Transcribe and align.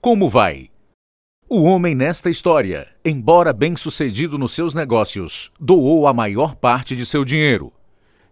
Como 0.00 0.30
vai? 0.30 0.70
O 1.46 1.64
homem 1.64 1.94
nesta 1.94 2.30
história, 2.30 2.88
embora 3.04 3.52
bem-sucedido 3.52 4.38
nos 4.38 4.54
seus 4.54 4.72
negócios, 4.72 5.52
doou 5.60 6.06
a 6.06 6.14
maior 6.14 6.54
parte 6.54 6.96
de 6.96 7.04
seu 7.04 7.22
dinheiro. 7.22 7.70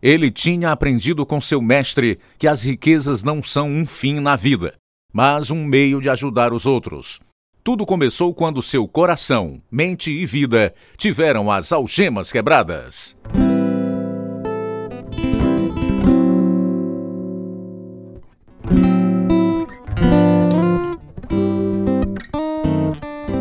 Ele 0.00 0.30
tinha 0.30 0.72
aprendido 0.72 1.26
com 1.26 1.42
seu 1.42 1.60
mestre 1.60 2.18
que 2.38 2.48
as 2.48 2.62
riquezas 2.62 3.22
não 3.22 3.42
são 3.42 3.68
um 3.68 3.84
fim 3.84 4.18
na 4.18 4.34
vida, 4.34 4.76
mas 5.12 5.50
um 5.50 5.62
meio 5.62 6.00
de 6.00 6.08
ajudar 6.08 6.54
os 6.54 6.64
outros. 6.64 7.20
Tudo 7.62 7.84
começou 7.84 8.32
quando 8.32 8.62
seu 8.62 8.88
coração, 8.88 9.60
mente 9.70 10.10
e 10.10 10.24
vida 10.24 10.72
tiveram 10.96 11.50
as 11.50 11.70
algemas 11.70 12.32
quebradas. 12.32 13.14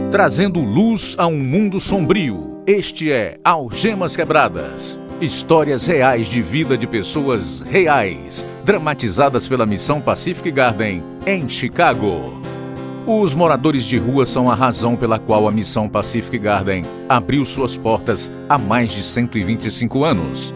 Trazendo 0.09 0.61
luz 0.61 1.15
a 1.17 1.27
um 1.27 1.37
mundo 1.37 1.81
sombrio, 1.81 2.61
este 2.65 3.11
é 3.11 3.37
Algemas 3.43 4.15
Quebradas. 4.15 4.97
Histórias 5.19 5.85
reais 5.85 6.27
de 6.27 6.41
vida 6.41 6.77
de 6.77 6.87
pessoas 6.87 7.59
reais, 7.59 8.45
dramatizadas 8.63 9.49
pela 9.49 9.65
Missão 9.65 9.99
Pacific 9.99 10.49
Garden, 10.49 11.03
em 11.25 11.49
Chicago. 11.49 12.41
Os 13.05 13.33
moradores 13.33 13.83
de 13.83 13.97
rua 13.97 14.25
são 14.25 14.49
a 14.49 14.55
razão 14.55 14.95
pela 14.95 15.19
qual 15.19 15.45
a 15.45 15.51
Missão 15.51 15.89
Pacific 15.89 16.37
Garden 16.39 16.85
abriu 17.09 17.43
suas 17.45 17.75
portas 17.75 18.31
há 18.47 18.57
mais 18.57 18.93
de 18.93 19.03
125 19.03 20.05
anos. 20.05 20.53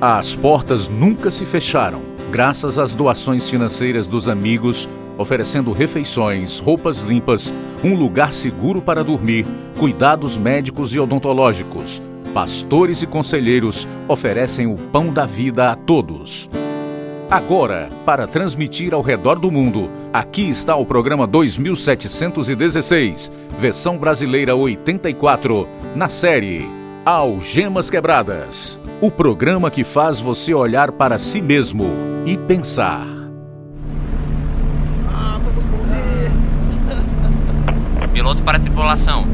As 0.00 0.34
portas 0.34 0.88
nunca 0.88 1.30
se 1.30 1.44
fecharam, 1.44 2.00
graças 2.32 2.78
às 2.78 2.94
doações 2.94 3.46
financeiras 3.46 4.06
dos 4.06 4.26
amigos, 4.26 4.88
oferecendo 5.20 5.72
refeições, 5.72 6.58
roupas 6.58 7.02
limpas, 7.02 7.52
um 7.84 7.94
lugar 7.94 8.32
seguro 8.32 8.80
para 8.80 9.04
dormir, 9.04 9.46
cuidados 9.78 10.38
médicos 10.38 10.94
e 10.94 10.98
odontológicos. 10.98 12.00
Pastores 12.32 13.02
e 13.02 13.06
conselheiros 13.06 13.86
oferecem 14.08 14.66
o 14.66 14.76
pão 14.76 15.12
da 15.12 15.26
vida 15.26 15.70
a 15.70 15.76
todos. 15.76 16.48
Agora, 17.30 17.90
para 18.04 18.26
transmitir 18.26 18.94
ao 18.94 19.02
redor 19.02 19.38
do 19.38 19.50
mundo, 19.50 19.90
aqui 20.12 20.48
está 20.48 20.74
o 20.74 20.86
programa 20.86 21.26
2716, 21.26 23.30
versão 23.58 23.98
brasileira 23.98 24.56
84, 24.56 25.68
na 25.94 26.08
série 26.08 26.66
Algemas 27.04 27.90
Quebradas. 27.90 28.78
O 29.00 29.10
programa 29.10 29.70
que 29.70 29.84
faz 29.84 30.18
você 30.18 30.54
olhar 30.54 30.92
para 30.92 31.18
si 31.18 31.40
mesmo 31.40 31.86
e 32.26 32.36
pensar. 32.36 33.19
Piloto 38.30 38.42
para 38.42 38.58
a 38.58 38.60
tripulação. 38.60 39.24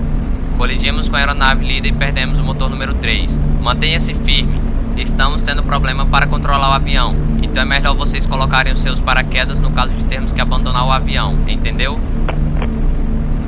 Colidimos 0.57 1.07
com 1.07 1.17
a 1.17 1.19
aeronave 1.19 1.67
líder 1.67 1.91
e 1.91 1.93
perdemos 1.93 2.39
o 2.39 2.43
motor 2.43 2.71
número 2.71 2.95
3. 2.95 3.39
Mantenha-se 3.61 4.15
firme. 4.15 4.59
Estamos 4.97 5.43
tendo 5.43 5.63
problema 5.63 6.07
para 6.07 6.27
controlar 6.27 6.71
o 6.71 6.73
avião, 6.73 7.15
então 7.43 7.63
é 7.63 7.67
melhor 7.67 7.95
vocês 7.95 8.25
colocarem 8.25 8.73
os 8.73 8.81
seus 8.81 8.99
paraquedas 8.99 9.61
no 9.61 9.71
caso 9.71 9.93
de 9.93 10.03
termos 10.05 10.33
que 10.33 10.41
abandonar 10.41 10.87
o 10.87 10.91
avião, 10.91 11.35
entendeu? 11.47 12.01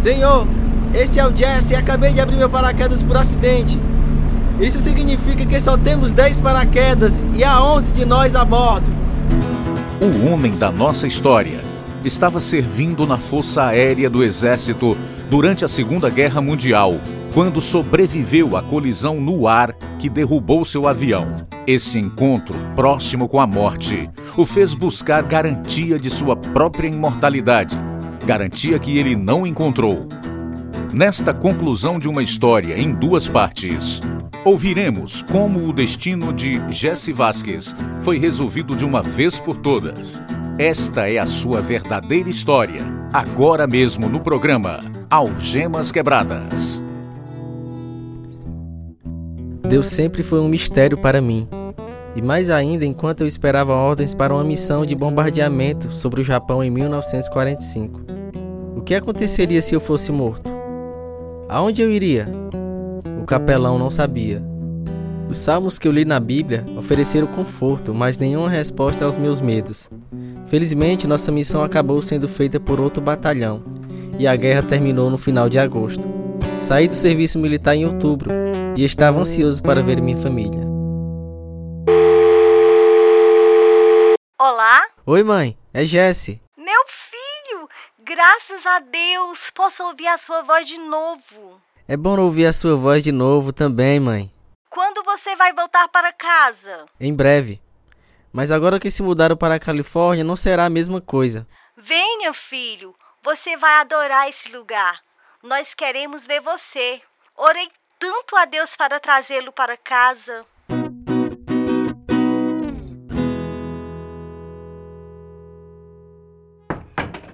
Senhor, 0.03 0.47
este 0.93 1.19
é 1.19 1.27
o 1.27 1.35
Jesse 1.35 1.73
e 1.73 1.77
acabei 1.77 2.13
de 2.13 2.21
abrir 2.21 2.37
meu 2.37 2.51
paraquedas 2.51 3.03
por 3.03 3.17
acidente. 3.17 3.79
Isso 4.61 4.79
significa 4.81 5.47
que 5.47 5.59
só 5.59 5.79
temos 5.79 6.11
10 6.11 6.43
paraquedas 6.43 7.25
e 7.35 7.43
há 7.43 7.65
11 7.65 7.95
de 7.95 8.05
nós 8.05 8.37
a 8.37 8.45
bordo. 8.45 8.85
O 9.99 10.31
homem 10.31 10.59
da 10.59 10.71
nossa 10.71 11.07
história 11.07 11.65
estava 12.05 12.39
servindo 12.39 13.07
na 13.07 13.17
Força 13.17 13.65
Aérea 13.65 14.11
do 14.11 14.23
Exército 14.23 14.95
durante 15.31 15.65
a 15.65 15.69
Segunda 15.69 16.09
Guerra 16.09 16.41
Mundial, 16.41 16.95
quando 17.35 17.61
sobreviveu 17.61 18.57
à 18.57 18.63
colisão 18.63 19.21
no 19.21 19.47
ar 19.47 19.75
que 19.99 20.09
derrubou 20.09 20.65
seu 20.65 20.89
avião. 20.89 21.37
Esse 21.67 21.99
encontro, 21.99 22.55
próximo 22.75 23.29
com 23.29 23.39
a 23.39 23.47
morte, 23.47 24.09
o 24.37 24.47
fez 24.47 24.73
buscar 24.73 25.23
garantia 25.23 25.99
de 25.99 26.09
sua 26.09 26.35
própria 26.35 26.89
imortalidade, 26.89 27.79
garantia 28.25 28.79
que 28.79 28.97
ele 28.97 29.15
não 29.15 29.47
encontrou. 29.47 30.09
Nesta 30.93 31.35
conclusão 31.35 31.99
de 31.99 32.09
uma 32.09 32.23
história 32.23 32.81
em 32.81 32.95
duas 32.95 33.29
partes, 33.29 34.01
ouviremos 34.43 35.21
como 35.21 35.69
o 35.69 35.73
destino 35.73 36.33
de 36.33 36.61
Jesse 36.71 37.13
Vasquez 37.13 37.77
foi 38.01 38.19
resolvido 38.19 38.75
de 38.75 38.85
uma 38.85 39.03
vez 39.03 39.39
por 39.39 39.59
todas. 39.59 40.23
Esta 40.59 41.09
é 41.09 41.19
a 41.19 41.27
sua 41.27 41.61
verdadeira 41.61 42.31
história, 42.31 42.83
agora 43.13 43.67
mesmo 43.67 44.09
no 44.09 44.21
programa 44.21 44.98
Algemas 45.11 45.91
Quebradas. 45.91 46.83
Deus 49.67 49.87
sempre 49.87 50.23
foi 50.23 50.39
um 50.39 50.49
mistério 50.49 50.99
para 50.99 51.19
mim. 51.19 51.49
E 52.15 52.21
mais 52.21 52.51
ainda 52.51 52.85
enquanto 52.85 53.23
eu 53.23 53.27
esperava 53.27 53.73
ordens 53.73 54.13
para 54.13 54.35
uma 54.35 54.45
missão 54.45 54.85
de 54.85 54.95
bombardeamento 54.95 55.91
sobre 55.91 56.21
o 56.21 56.25
Japão 56.25 56.63
em 56.63 56.69
1945. 56.69 58.03
O 58.77 58.83
que 58.83 58.95
aconteceria 58.95 59.63
se 59.63 59.75
eu 59.75 59.81
fosse 59.81 60.13
morto? 60.13 60.51
Aonde 61.49 61.81
eu 61.81 61.91
iria? 61.91 62.29
O 63.19 63.25
capelão 63.25 63.79
não 63.79 63.89
sabia. 63.89 64.43
Os 65.27 65.39
salmos 65.39 65.79
que 65.79 65.89
eu 65.89 65.93
li 65.93 66.05
na 66.05 66.21
Bíblia 66.21 66.67
ofereceram 66.77 67.29
conforto, 67.29 67.95
mas 67.95 68.19
nenhuma 68.19 68.51
resposta 68.51 69.07
aos 69.07 69.17
meus 69.17 69.41
medos. 69.41 69.89
Felizmente, 70.45 71.07
nossa 71.07 71.33
missão 71.33 71.63
acabou 71.63 72.03
sendo 72.03 72.29
feita 72.29 72.61
por 72.61 72.79
outro 72.79 73.03
batalhão, 73.03 73.78
e 74.19 74.27
a 74.27 74.37
guerra 74.37 74.63
terminou 74.63 75.11
no 75.11 75.19
final 75.19 75.49
de 75.49 75.59
agosto. 75.59 76.05
Saí 76.63 76.89
do 76.89 76.95
serviço 76.95 77.39
militar 77.39 77.75
em 77.75 77.87
outubro 77.87 78.31
e 78.77 78.85
estava 78.85 79.21
ansioso 79.21 79.63
para 79.63 79.83
ver 79.83 80.01
minha 80.01 80.17
família. 80.17 80.61
Olá? 84.41 84.87
Oi, 85.05 85.23
mãe, 85.23 85.59
é 85.75 85.85
Jesse. 85.85 86.41
Meu 86.57 86.85
filho! 86.87 87.69
Graças 88.05 88.65
a 88.67 88.81
Deus, 88.81 89.51
posso 89.55 89.83
ouvir 89.85 90.07
a 90.07 90.19
sua 90.19 90.43
voz 90.43 90.67
de 90.67 90.79
novo. 90.79 91.61
É 91.87 91.97
bom 91.97 92.19
ouvir 92.21 92.47
a 92.47 92.53
sua 92.53 92.77
voz 92.77 93.03
de 93.03 93.13
novo 93.13 93.53
também, 93.53 93.99
mãe. 93.99 94.33
Quando 94.71 95.03
você 95.03 95.35
vai 95.37 95.53
voltar 95.53 95.89
para 95.89 96.13
casa? 96.13 96.87
Em 97.01 97.15
breve. 97.15 97.61
Mas 98.33 98.51
agora 98.51 98.79
que 98.79 98.91
se 98.91 99.03
mudaram 99.03 99.37
para 99.37 99.55
a 99.55 99.59
Califórnia, 99.59 100.23
não 100.23 100.37
será 100.37 100.67
a 100.67 100.71
mesma 100.71 101.01
coisa. 101.01 101.47
Venha, 101.77 102.33
filho. 102.33 102.95
Você 103.23 103.57
vai 103.57 103.81
adorar 103.81 104.29
esse 104.29 104.49
lugar. 104.51 105.01
Nós 105.43 105.75
queremos 105.75 106.25
ver 106.25 106.41
você. 106.41 107.01
Orei 107.37 107.69
tanto 107.99 108.37
a 108.37 108.45
Deus 108.45 108.77
para 108.77 109.01
trazê-lo 109.01 109.53
para 109.53 109.77
casa. 109.77 110.45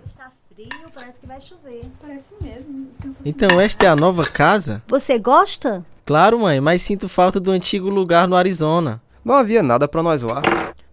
Está 0.06 0.32
frio, 0.52 0.70
parece 0.94 1.20
que 1.20 1.26
vai 1.26 1.40
chover. 1.40 1.84
Parece 2.00 2.34
mesmo. 2.40 2.90
Então, 3.24 3.60
esta 3.60 3.84
é 3.84 3.88
a 3.88 3.96
nova 3.96 4.26
casa? 4.26 4.82
Você 4.88 5.18
gosta? 5.18 5.84
Claro, 6.06 6.38
mãe, 6.38 6.60
mas 6.60 6.82
sinto 6.82 7.08
falta 7.08 7.38
do 7.38 7.50
antigo 7.50 7.88
lugar 7.88 8.26
no 8.26 8.36
Arizona. 8.36 9.02
Não 9.24 9.34
havia 9.34 9.62
nada 9.62 9.86
para 9.86 10.02
nós 10.02 10.22
lá. 10.22 10.40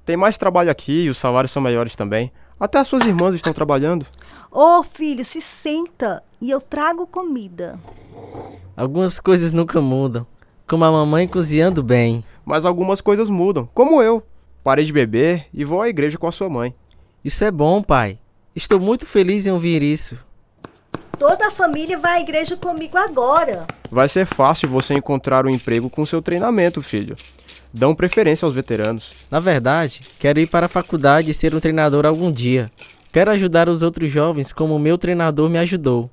Tem 0.05 0.17
mais 0.17 0.37
trabalho 0.37 0.69
aqui 0.71 1.03
e 1.03 1.09
os 1.09 1.17
salários 1.17 1.51
são 1.51 1.61
melhores 1.61 1.95
também. 1.95 2.31
Até 2.61 2.77
as 2.77 2.87
suas 2.87 3.07
irmãs 3.07 3.33
estão 3.33 3.51
trabalhando. 3.53 4.05
Ô 4.51 4.77
oh, 4.77 4.83
filho, 4.83 5.25
se 5.25 5.41
senta 5.41 6.21
e 6.39 6.51
eu 6.51 6.61
trago 6.61 7.07
comida. 7.07 7.79
Algumas 8.77 9.19
coisas 9.19 9.51
nunca 9.51 9.81
mudam, 9.81 10.27
como 10.67 10.85
a 10.85 10.91
mamãe 10.91 11.27
cozinhando 11.27 11.81
bem. 11.81 12.23
Mas 12.45 12.63
algumas 12.63 13.01
coisas 13.01 13.31
mudam, 13.31 13.67
como 13.73 13.99
eu. 13.99 14.21
Parei 14.63 14.85
de 14.85 14.93
beber 14.93 15.47
e 15.51 15.65
vou 15.65 15.81
à 15.81 15.89
igreja 15.89 16.19
com 16.19 16.27
a 16.27 16.31
sua 16.31 16.49
mãe. 16.49 16.75
Isso 17.25 17.43
é 17.43 17.49
bom, 17.49 17.81
pai. 17.81 18.19
Estou 18.55 18.79
muito 18.79 19.07
feliz 19.07 19.47
em 19.47 19.51
ouvir 19.51 19.81
isso. 19.81 20.19
Toda 21.17 21.47
a 21.47 21.51
família 21.51 21.97
vai 21.97 22.19
à 22.19 22.21
igreja 22.21 22.55
comigo 22.55 22.95
agora. 22.95 23.65
Vai 23.89 24.07
ser 24.07 24.27
fácil 24.27 24.69
você 24.69 24.93
encontrar 24.93 25.47
um 25.47 25.49
emprego 25.49 25.89
com 25.89 26.05
seu 26.05 26.21
treinamento, 26.21 26.79
filho. 26.83 27.15
Dão 27.73 27.95
preferência 27.95 28.45
aos 28.45 28.53
veteranos. 28.53 29.11
Na 29.29 29.39
verdade, 29.39 30.01
quero 30.19 30.39
ir 30.39 30.47
para 30.47 30.65
a 30.65 30.69
faculdade 30.69 31.31
e 31.31 31.33
ser 31.33 31.55
um 31.55 31.59
treinador 31.59 32.05
algum 32.05 32.31
dia. 32.31 32.69
Quero 33.11 33.31
ajudar 33.31 33.69
os 33.69 33.81
outros 33.81 34.11
jovens 34.11 34.51
como 34.51 34.75
o 34.75 34.79
meu 34.79 34.97
treinador 34.97 35.49
me 35.49 35.57
ajudou. 35.57 36.09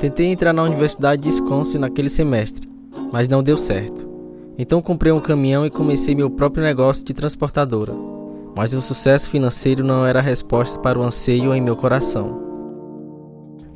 Tentei 0.00 0.26
entrar 0.26 0.52
na 0.52 0.64
Universidade 0.64 1.22
de 1.22 1.28
Wisconsin 1.28 1.78
naquele 1.78 2.08
semestre, 2.08 2.68
mas 3.12 3.28
não 3.28 3.42
deu 3.42 3.56
certo. 3.56 4.10
Então 4.58 4.82
comprei 4.82 5.12
um 5.12 5.20
caminhão 5.20 5.64
e 5.64 5.70
comecei 5.70 6.14
meu 6.14 6.28
próprio 6.28 6.64
negócio 6.64 7.04
de 7.04 7.14
transportadora. 7.14 7.92
Mas 8.54 8.72
o 8.72 8.82
sucesso 8.82 9.30
financeiro 9.30 9.84
não 9.84 10.04
era 10.04 10.18
a 10.18 10.22
resposta 10.22 10.78
para 10.78 10.98
o 10.98 11.02
anseio 11.02 11.54
em 11.54 11.60
meu 11.60 11.76
coração. 11.76 12.42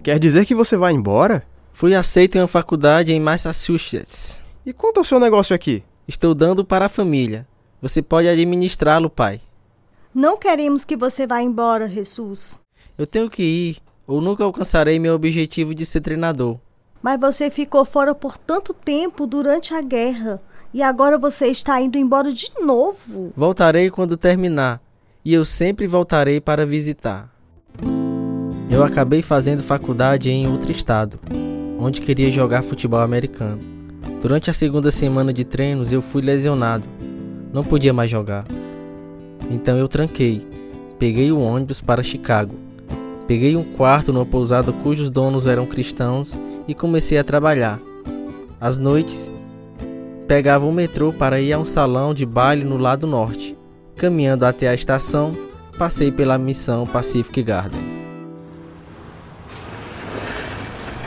Quer 0.02 0.19
dizer 0.19 0.44
que 0.44 0.55
você 0.55 0.76
vai 0.76 0.93
embora? 0.93 1.44
Fui 1.73 1.94
aceito 1.94 2.37
em 2.37 2.40
uma 2.40 2.46
faculdade 2.46 3.12
em 3.12 3.20
Massachusetts. 3.20 4.40
E 4.64 4.73
quanto 4.73 4.99
ao 4.99 5.05
seu 5.05 5.20
negócio 5.20 5.55
aqui? 5.55 5.82
Estou 6.08 6.35
dando 6.35 6.64
para 6.64 6.87
a 6.87 6.88
família. 6.88 7.47
Você 7.82 8.00
pode 8.00 8.29
administrá-lo, 8.29 9.11
pai. 9.11 9.41
Não 10.14 10.37
queremos 10.38 10.85
que 10.85 10.97
você 10.97 11.26
vá 11.26 11.43
embora, 11.43 11.88
Jesus. 11.88 12.61
Eu 12.97 13.06
tenho 13.06 13.29
que 13.29 13.43
ir. 13.43 13.76
ou 14.06 14.20
nunca 14.20 14.44
alcançarei 14.44 14.99
meu 15.00 15.14
objetivo 15.14 15.75
de 15.75 15.85
ser 15.85 16.00
treinador. 16.00 16.58
Mas 17.03 17.20
você 17.20 17.50
ficou 17.50 17.85
fora 17.85 18.14
por 18.14 18.38
tanto 18.38 18.73
tempo 18.73 19.26
durante 19.26 19.75
a 19.75 19.82
guerra 19.82 20.41
e 20.73 20.81
agora 20.81 21.19
você 21.19 21.49
está 21.49 21.81
indo 21.81 21.99
embora 21.99 22.32
de 22.32 22.50
novo. 22.61 23.32
Voltarei 23.37 23.91
quando 23.91 24.17
terminar 24.17 24.81
e 25.25 25.35
eu 25.35 25.44
sempre 25.44 25.88
voltarei 25.88 26.41
para 26.41 26.64
visitar. 26.64 27.29
Eu 28.70 28.85
acabei 28.85 29.23
fazendo 29.23 29.62
faculdade 29.62 30.31
em 30.31 30.47
outro 30.49 30.70
estado, 30.70 31.19
onde 31.79 32.00
queria 32.00 32.31
jogar 32.31 32.62
futebol 32.62 33.00
americano. 33.00 33.75
Durante 34.20 34.50
a 34.50 34.55
segunda 34.55 34.91
semana 34.91 35.32
de 35.32 35.44
treinos 35.44 35.93
eu 35.93 36.03
fui 36.03 36.23
lesionado, 36.23 36.85
não 37.53 37.62
podia 37.62 37.93
mais 37.93 38.11
jogar. 38.11 38.44
Então 39.50 39.76
eu 39.76 39.88
tranquei, 39.88 40.47
peguei 40.99 41.31
o 41.31 41.41
ônibus 41.41 41.81
para 41.81 42.03
Chicago. 42.03 42.55
Peguei 43.26 43.56
um 43.56 43.64
quarto 43.64 44.12
numa 44.12 44.26
pousada 44.26 44.73
cujos 44.73 45.11
donos 45.11 45.47
eram 45.47 45.67
cristãos 45.67 46.38
e 46.69 46.75
comecei 46.75 47.19
a 47.19 47.25
trabalhar. 47.25 47.81
Às 48.61 48.79
noites, 48.79 49.31
pegava 50.26 50.67
o 50.67 50.73
metrô 50.73 51.12
para 51.12 51.41
ir 51.41 51.52
a 51.52 51.59
um 51.59 51.67
salão 51.67 52.14
de 52.14 52.25
baile 52.25 52.64
no 52.64 52.76
lado 52.76 53.06
norte. 53.06 53.56
Caminhando 53.97 54.44
até 54.44 54.69
a 54.69 54.75
estação, 54.75 55.37
passei 55.79 56.12
pela 56.12 56.38
missão 56.38 56.87
Pacific 56.87 57.43
Garden. 57.43 57.81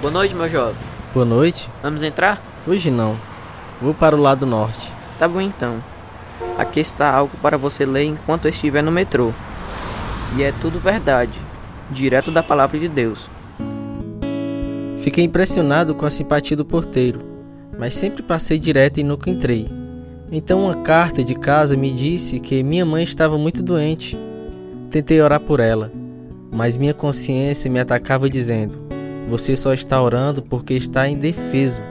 Boa 0.02 0.12
noite, 0.12 0.34
meu 0.34 0.50
jovem. 0.50 0.75
Boa 1.13 1.25
noite. 1.25 1.69
Vamos 1.84 2.02
entrar? 2.04 2.49
Hoje 2.67 2.91
não. 2.91 3.15
Vou 3.81 3.94
para 3.94 4.15
o 4.15 4.21
lado 4.21 4.45
norte. 4.45 4.91
Tá 5.17 5.27
bom 5.27 5.41
então. 5.41 5.81
Aqui 6.57 6.79
está 6.79 7.09
algo 7.13 7.31
para 7.41 7.57
você 7.57 7.85
ler 7.85 8.03
enquanto 8.03 8.47
estiver 8.47 8.83
no 8.83 8.91
metrô. 8.91 9.31
E 10.38 10.44
é 10.44 10.51
tudo 10.51 10.79
verdade, 10.79 11.31
direto 11.89 12.31
da 12.31 12.44
palavra 12.44 12.77
de 12.77 12.88
Deus. 12.88 13.27
Fiquei 15.00 15.23
impressionado 15.23 15.95
com 15.95 16.06
a 16.06 16.11
simpatia 16.11 16.57
do 16.57 16.65
porteiro, 16.65 17.21
mas 17.77 17.95
sempre 17.95 18.21
passei 18.21 18.59
direto 18.59 19.00
e 19.00 19.03
nunca 19.03 19.29
entrei. 19.29 19.67
Então 20.31 20.65
uma 20.65 20.75
carta 20.75 21.23
de 21.23 21.33
casa 21.33 21.75
me 21.75 21.91
disse 21.91 22.39
que 22.39 22.61
minha 22.61 22.85
mãe 22.85 23.03
estava 23.03 23.38
muito 23.38 23.63
doente. 23.63 24.17
Tentei 24.91 25.21
orar 25.21 25.39
por 25.39 25.59
ela, 25.59 25.91
mas 26.51 26.77
minha 26.77 26.94
consciência 26.94 27.71
me 27.71 27.79
atacava 27.79 28.29
dizendo: 28.29 28.77
Você 29.29 29.56
só 29.56 29.73
está 29.73 30.01
orando 30.01 30.41
porque 30.41 30.73
está 30.73 31.07
indefeso. 31.07 31.81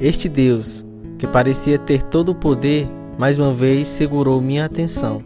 Este 0.00 0.30
Deus, 0.30 0.82
que 1.18 1.26
parecia 1.26 1.78
ter 1.78 2.02
todo 2.02 2.30
o 2.30 2.34
poder, 2.34 2.88
mais 3.18 3.38
uma 3.38 3.52
vez 3.52 3.86
segurou 3.86 4.40
minha 4.40 4.64
atenção. 4.64 5.22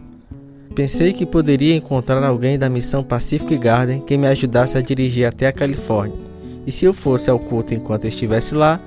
Pensei 0.75 1.13
que 1.13 1.25
poderia 1.25 1.73
encontrar 1.73 2.21
alguém 2.21 2.59
da 2.59 2.69
missão 2.69 3.01
Pacific 3.01 3.57
Garden 3.57 4.01
que 4.01 4.17
me 4.17 4.27
ajudasse 4.27 4.77
a 4.77 4.81
dirigir 4.81 5.25
até 5.25 5.47
a 5.47 5.53
Califórnia. 5.53 6.19
E 6.67 6.73
se 6.73 6.83
eu 6.83 6.93
fosse 6.93 7.29
ao 7.29 7.39
culto 7.39 7.73
enquanto 7.73 8.03
estivesse 8.03 8.53
lá, 8.53 8.81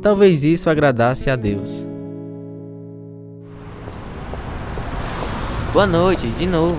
talvez 0.00 0.44
isso 0.44 0.70
agradasse 0.70 1.28
a 1.28 1.34
Deus. 1.34 1.84
Boa 5.72 5.86
noite, 5.88 6.28
de 6.38 6.46
novo. 6.46 6.78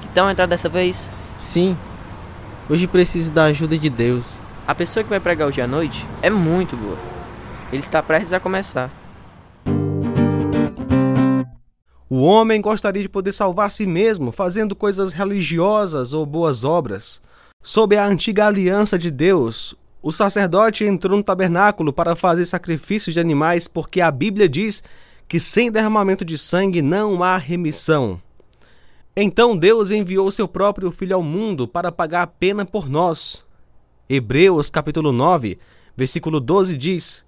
Que 0.00 0.08
tal 0.08 0.28
entrar 0.28 0.46
dessa 0.46 0.68
vez? 0.68 1.08
Sim, 1.38 1.76
hoje 2.68 2.88
preciso 2.88 3.30
da 3.30 3.44
ajuda 3.44 3.78
de 3.78 3.88
Deus. 3.88 4.36
A 4.66 4.74
pessoa 4.74 5.04
que 5.04 5.10
vai 5.10 5.20
pregar 5.20 5.46
hoje 5.46 5.60
à 5.60 5.68
noite 5.68 6.04
é 6.20 6.28
muito 6.28 6.76
boa. 6.76 7.11
Ele 7.72 7.80
está 7.80 8.02
prestes 8.02 8.34
a 8.34 8.38
começar. 8.38 8.90
O 12.08 12.20
homem 12.20 12.60
gostaria 12.60 13.00
de 13.00 13.08
poder 13.08 13.32
salvar 13.32 13.70
si 13.70 13.86
mesmo 13.86 14.30
fazendo 14.30 14.76
coisas 14.76 15.12
religiosas 15.12 16.12
ou 16.12 16.26
boas 16.26 16.62
obras. 16.62 17.22
Sob 17.62 17.96
a 17.96 18.04
antiga 18.04 18.46
aliança 18.46 18.98
de 18.98 19.10
Deus, 19.10 19.74
o 20.02 20.12
sacerdote 20.12 20.84
entrou 20.84 21.16
no 21.16 21.22
tabernáculo 21.22 21.90
para 21.90 22.14
fazer 22.14 22.44
sacrifícios 22.44 23.14
de 23.14 23.20
animais 23.20 23.66
porque 23.66 24.02
a 24.02 24.10
Bíblia 24.10 24.46
diz 24.46 24.84
que 25.26 25.40
sem 25.40 25.72
derramamento 25.72 26.26
de 26.26 26.36
sangue 26.36 26.82
não 26.82 27.24
há 27.24 27.38
remissão. 27.38 28.20
Então 29.16 29.56
Deus 29.56 29.90
enviou 29.90 30.30
seu 30.30 30.46
próprio 30.46 30.92
Filho 30.92 31.16
ao 31.16 31.22
mundo 31.22 31.66
para 31.66 31.90
pagar 31.90 32.22
a 32.22 32.26
pena 32.26 32.66
por 32.66 32.86
nós. 32.90 33.42
Hebreus 34.10 34.68
capítulo 34.68 35.10
9, 35.10 35.58
versículo 35.96 36.38
12 36.38 36.76
diz: 36.76 37.24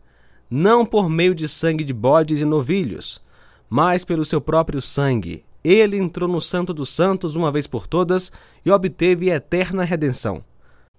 Não 0.50 0.84
por 0.84 1.08
meio 1.08 1.34
de 1.34 1.48
sangue 1.48 1.84
de 1.84 1.92
bodes 1.92 2.40
e 2.40 2.44
novilhos, 2.44 3.22
mas 3.68 4.04
pelo 4.04 4.24
seu 4.24 4.40
próprio 4.40 4.80
sangue. 4.80 5.44
Ele 5.64 5.96
entrou 5.96 6.28
no 6.28 6.40
Santo 6.40 6.74
dos 6.74 6.90
Santos 6.90 7.36
uma 7.36 7.50
vez 7.50 7.66
por 7.66 7.86
todas 7.86 8.30
e 8.64 8.70
obteve 8.70 9.30
eterna 9.30 9.82
redenção. 9.82 10.44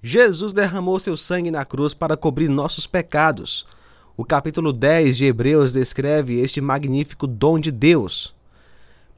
Jesus 0.02 0.54
derramou 0.54 1.00
seu 1.00 1.16
sangue 1.16 1.52
na 1.52 1.64
cruz 1.64 1.94
para 1.94 2.18
cobrir 2.18 2.50
nossos 2.50 2.88
pecados. 2.88 3.68
O 4.18 4.26
capítulo 4.26 4.72
10 4.72 5.18
de 5.18 5.26
Hebreus 5.26 5.72
descreve 5.72 6.40
este 6.40 6.62
magnífico 6.62 7.28
dom 7.28 7.60
de 7.60 7.72
Deus. 7.72 8.36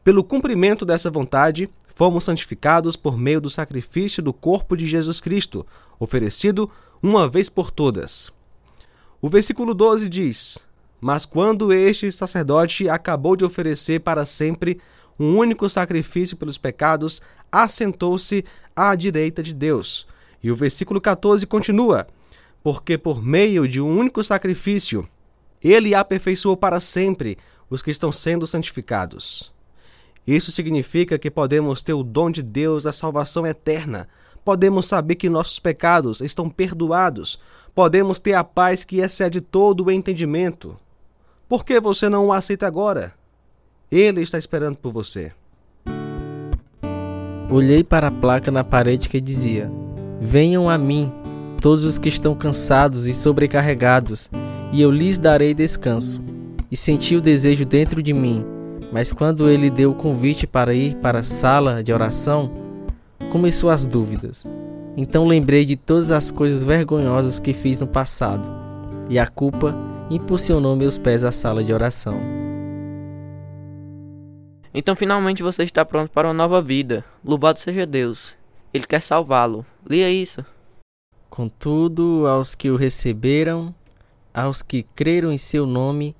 Pelo 0.03 0.23
cumprimento 0.23 0.85
dessa 0.85 1.11
vontade, 1.11 1.69
fomos 1.93 2.23
santificados 2.23 2.95
por 2.95 3.17
meio 3.17 3.41
do 3.41 3.49
sacrifício 3.49 4.23
do 4.23 4.31
corpo 4.31 4.75
de 4.77 4.85
Jesus 4.85 5.19
Cristo, 5.19 5.65
oferecido 5.99 6.69
uma 7.01 7.27
vez 7.27 7.49
por 7.49 7.71
todas. 7.71 8.31
O 9.21 9.29
versículo 9.29 9.73
12 9.73 10.07
diz: 10.07 10.67
mas 10.99 11.25
quando 11.25 11.71
este 11.71 12.11
sacerdote 12.11 12.89
acabou 12.89 13.35
de 13.35 13.45
oferecer 13.45 13.99
para 13.99 14.25
sempre 14.25 14.79
um 15.19 15.37
único 15.37 15.69
sacrifício 15.69 16.35
pelos 16.37 16.57
pecados, 16.57 17.21
assentou-se 17.51 18.43
à 18.75 18.95
direita 18.95 19.43
de 19.43 19.53
Deus. 19.53 20.07
E 20.41 20.51
o 20.51 20.55
versículo 20.55 20.99
14 20.99 21.45
continua: 21.45 22.07
Porque 22.63 22.97
por 22.97 23.23
meio 23.23 23.67
de 23.67 23.79
um 23.79 23.97
único 23.97 24.23
sacrifício, 24.23 25.07
ele 25.61 25.93
aperfeiçoou 25.93 26.57
para 26.57 26.79
sempre 26.79 27.37
os 27.69 27.81
que 27.81 27.91
estão 27.91 28.11
sendo 28.11 28.47
santificados. 28.47 29.53
Isso 30.25 30.51
significa 30.51 31.17
que 31.17 31.31
podemos 31.31 31.81
ter 31.81 31.93
o 31.93 32.03
dom 32.03 32.29
de 32.29 32.41
Deus 32.41 32.83
da 32.83 32.91
salvação 32.91 33.45
eterna. 33.45 34.09
Podemos 34.47 34.85
saber 34.85 35.15
que 35.15 35.27
nossos 35.27 35.59
pecados 35.59 36.21
estão 36.21 36.49
perdoados. 36.49 37.37
Podemos 37.75 38.17
ter 38.17 38.31
a 38.31 38.45
paz 38.45 38.85
que 38.85 39.01
excede 39.01 39.41
todo 39.41 39.83
o 39.83 39.91
entendimento. 39.91 40.77
Por 41.49 41.65
que 41.65 41.81
você 41.81 42.07
não 42.07 42.27
o 42.27 42.31
aceita 42.31 42.65
agora? 42.65 43.13
Ele 43.91 44.21
está 44.21 44.37
esperando 44.37 44.77
por 44.77 44.93
você. 44.93 45.33
Olhei 47.51 47.83
para 47.83 48.07
a 48.07 48.11
placa 48.11 48.49
na 48.49 48.63
parede 48.63 49.09
que 49.09 49.19
dizia: 49.19 49.69
Venham 50.17 50.69
a 50.69 50.77
mim, 50.77 51.11
todos 51.61 51.83
os 51.83 51.97
que 51.97 52.07
estão 52.07 52.33
cansados 52.33 53.05
e 53.05 53.13
sobrecarregados, 53.13 54.31
e 54.71 54.81
eu 54.81 54.89
lhes 54.89 55.17
darei 55.17 55.53
descanso. 55.53 56.23
E 56.71 56.77
senti 56.77 57.17
o 57.17 57.21
desejo 57.21 57.65
dentro 57.65 58.01
de 58.01 58.13
mim, 58.13 58.45
mas 58.93 59.11
quando 59.11 59.49
ele 59.49 59.69
deu 59.69 59.91
o 59.91 59.95
convite 59.95 60.47
para 60.47 60.73
ir 60.73 60.95
para 61.01 61.19
a 61.19 61.23
sala 61.23 61.83
de 61.83 61.91
oração, 61.91 62.65
começou 63.27 63.69
as 63.69 63.85
dúvidas. 63.85 64.45
Então 64.95 65.27
lembrei 65.27 65.65
de 65.65 65.75
todas 65.75 66.11
as 66.11 66.31
coisas 66.31 66.63
vergonhosas 66.63 67.39
que 67.39 67.53
fiz 67.53 67.77
no 67.77 67.87
passado, 67.87 68.47
e 69.09 69.19
a 69.19 69.27
culpa 69.27 69.75
impulsionou 70.09 70.75
meus 70.75 70.97
pés 70.97 71.23
à 71.23 71.31
sala 71.31 71.63
de 71.63 71.71
oração. 71.73 72.19
Então 74.73 74.95
finalmente 74.95 75.43
você 75.43 75.63
está 75.63 75.83
pronto 75.83 76.11
para 76.11 76.27
uma 76.27 76.33
nova 76.33 76.61
vida. 76.61 77.03
Louvado 77.23 77.59
seja 77.59 77.85
Deus. 77.85 78.35
Ele 78.73 78.85
quer 78.85 79.01
salvá-lo. 79.01 79.65
Leia 79.87 80.09
isso. 80.11 80.45
Contudo, 81.29 82.25
aos 82.27 82.55
que 82.55 82.69
o 82.69 82.75
receberam, 82.75 83.73
aos 84.33 84.61
que 84.61 84.83
creram 84.95 85.31
em 85.31 85.37
seu 85.37 85.65
nome, 85.65 86.15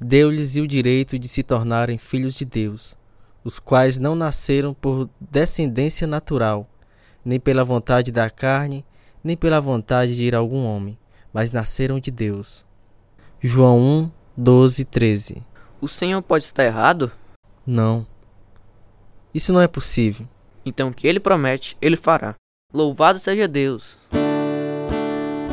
deu-lhes 0.00 0.56
o 0.56 0.66
direito 0.66 1.18
de 1.18 1.28
se 1.28 1.42
tornarem 1.42 1.98
filhos 1.98 2.34
de 2.34 2.44
Deus, 2.44 2.96
os 3.44 3.58
quais 3.58 3.98
não 3.98 4.14
nasceram 4.14 4.74
por 4.74 5.08
descendência 5.20 6.06
natural, 6.06 6.68
nem 7.24 7.40
pela 7.40 7.64
vontade 7.64 8.12
da 8.12 8.28
carne, 8.28 8.84
nem 9.22 9.36
pela 9.36 9.60
vontade 9.60 10.14
de 10.14 10.24
ir 10.24 10.34
a 10.34 10.38
algum 10.38 10.64
homem, 10.64 10.98
mas 11.32 11.52
nasceram 11.52 12.00
de 12.00 12.10
Deus. 12.10 12.64
João 13.40 13.78
1, 13.78 14.10
12, 14.36 14.84
13. 14.84 15.42
O 15.80 15.88
Senhor 15.88 16.20
pode 16.22 16.44
estar 16.44 16.64
errado? 16.64 17.10
Não. 17.66 18.06
Isso 19.32 19.52
não 19.52 19.60
é 19.60 19.68
possível. 19.68 20.26
Então 20.64 20.88
o 20.88 20.94
que 20.94 21.06
ele 21.06 21.20
promete, 21.20 21.76
ele 21.80 21.96
fará. 21.96 22.34
Louvado 22.72 23.18
seja 23.18 23.48
Deus. 23.48 23.98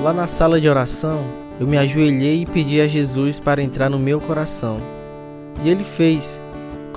Lá 0.02 0.14
na 0.14 0.28
sala 0.28 0.60
de 0.62 0.70
oração, 0.70 1.26
eu 1.60 1.66
me 1.66 1.78
ajoelhei 1.78 2.42
e 2.42 2.46
pedi 2.46 2.80
a 2.80 2.88
Jesus 2.88 3.40
para 3.40 3.62
entrar 3.62 3.90
no 3.90 3.98
meu 3.98 4.22
coração. 4.22 4.80
E 5.64 5.70
ele 5.70 5.84
fez. 5.84 6.40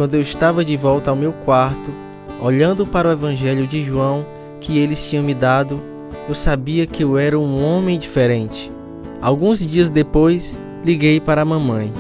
Quando 0.01 0.15
eu 0.15 0.23
estava 0.23 0.65
de 0.65 0.79
volta 0.79 1.11
ao 1.11 1.15
meu 1.15 1.31
quarto, 1.31 1.95
olhando 2.41 2.87
para 2.87 3.07
o 3.07 3.13
evangelho 3.13 3.67
de 3.67 3.85
João 3.85 4.25
que 4.59 4.79
eles 4.79 5.07
tinham 5.07 5.23
me 5.23 5.35
dado, 5.35 5.79
eu 6.27 6.35
sabia 6.35 6.87
que 6.87 7.05
eu 7.05 7.19
era 7.19 7.39
um 7.39 7.63
homem 7.63 7.99
diferente. 7.99 8.73
Alguns 9.21 9.59
dias 9.59 9.91
depois, 9.91 10.59
liguei 10.83 11.21
para 11.21 11.43
a 11.43 11.45
mamãe. 11.45 11.93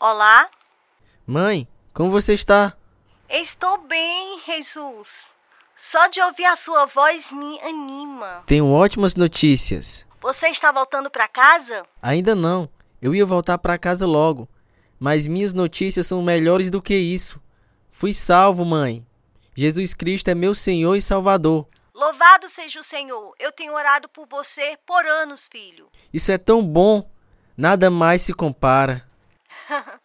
Olá? 0.00 0.48
Mãe, 1.26 1.68
como 1.92 2.08
você 2.08 2.32
está? 2.32 2.72
Estou 3.28 3.76
bem, 3.86 4.40
Jesus. 4.46 5.34
Só 5.76 6.06
de 6.06 6.18
ouvir 6.22 6.46
a 6.46 6.56
sua 6.56 6.86
voz 6.86 7.30
me 7.30 7.60
anima. 7.60 8.42
Tenho 8.46 8.70
ótimas 8.70 9.16
notícias. 9.16 10.06
Você 10.24 10.48
está 10.48 10.72
voltando 10.72 11.10
para 11.10 11.28
casa? 11.28 11.84
Ainda 12.00 12.34
não. 12.34 12.66
Eu 12.98 13.14
ia 13.14 13.26
voltar 13.26 13.58
para 13.58 13.76
casa 13.76 14.06
logo. 14.06 14.48
Mas 14.98 15.26
minhas 15.26 15.52
notícias 15.52 16.06
são 16.06 16.22
melhores 16.22 16.70
do 16.70 16.80
que 16.80 16.94
isso. 16.94 17.38
Fui 17.90 18.14
salvo, 18.14 18.64
mãe. 18.64 19.06
Jesus 19.54 19.92
Cristo 19.92 20.28
é 20.28 20.34
meu 20.34 20.54
Senhor 20.54 20.96
e 20.96 21.02
Salvador. 21.02 21.68
Louvado 21.92 22.48
seja 22.48 22.80
o 22.80 22.82
Senhor. 22.82 23.34
Eu 23.38 23.52
tenho 23.52 23.74
orado 23.74 24.08
por 24.08 24.26
você 24.26 24.78
por 24.86 25.04
anos, 25.04 25.46
filho. 25.46 25.90
Isso 26.10 26.32
é 26.32 26.38
tão 26.38 26.66
bom. 26.66 27.06
Nada 27.54 27.90
mais 27.90 28.22
se 28.22 28.32
compara. 28.32 29.06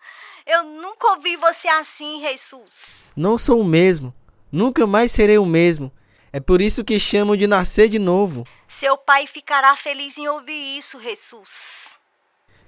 Eu 0.46 0.66
nunca 0.66 1.12
ouvi 1.12 1.38
você 1.38 1.70
assim, 1.70 2.20
Jesus. 2.20 3.06
Não 3.16 3.38
sou 3.38 3.62
o 3.62 3.66
mesmo. 3.66 4.14
Nunca 4.52 4.86
mais 4.86 5.14
serei 5.14 5.38
o 5.38 5.46
mesmo. 5.46 5.90
É 6.32 6.40
por 6.40 6.62
isso 6.62 6.84
que 6.84 7.00
chamam 7.00 7.36
de 7.36 7.48
nascer 7.48 7.90
de 7.90 7.98
novo. 7.98 8.46
Seu 8.68 8.98
pai 8.98 9.26
ficará 9.26 9.76
feliz 9.76 10.18
em 10.18 10.28
ouvir 10.28 10.78
isso, 10.78 11.02
Jesus. 11.02 11.98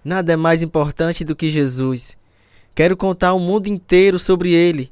Nada 0.03 0.34
é 0.34 0.36
mais 0.36 0.63
importante 0.63 1.24
do 1.24 1.36
que 1.36 1.50
Jesus. 1.50 2.18
Quero 2.74 2.98
contar 2.98 3.30
ao 3.30 3.39
mundo 3.39 3.68
inteiro 3.68 4.18
sobre 4.18 4.53
ele. 4.53 4.91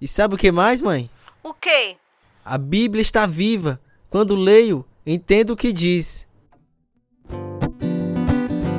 E 0.00 0.08
sabe 0.08 0.34
o 0.34 0.38
que 0.38 0.50
mais, 0.50 0.80
mãe? 0.80 1.10
O 1.42 1.52
quê? 1.52 1.96
A 2.44 2.56
Bíblia 2.56 3.02
está 3.02 3.26
viva. 3.26 3.80
Quando 4.08 4.34
leio, 4.34 4.84
entendo 5.06 5.50
o 5.50 5.56
que 5.56 5.72
diz. 5.72 6.26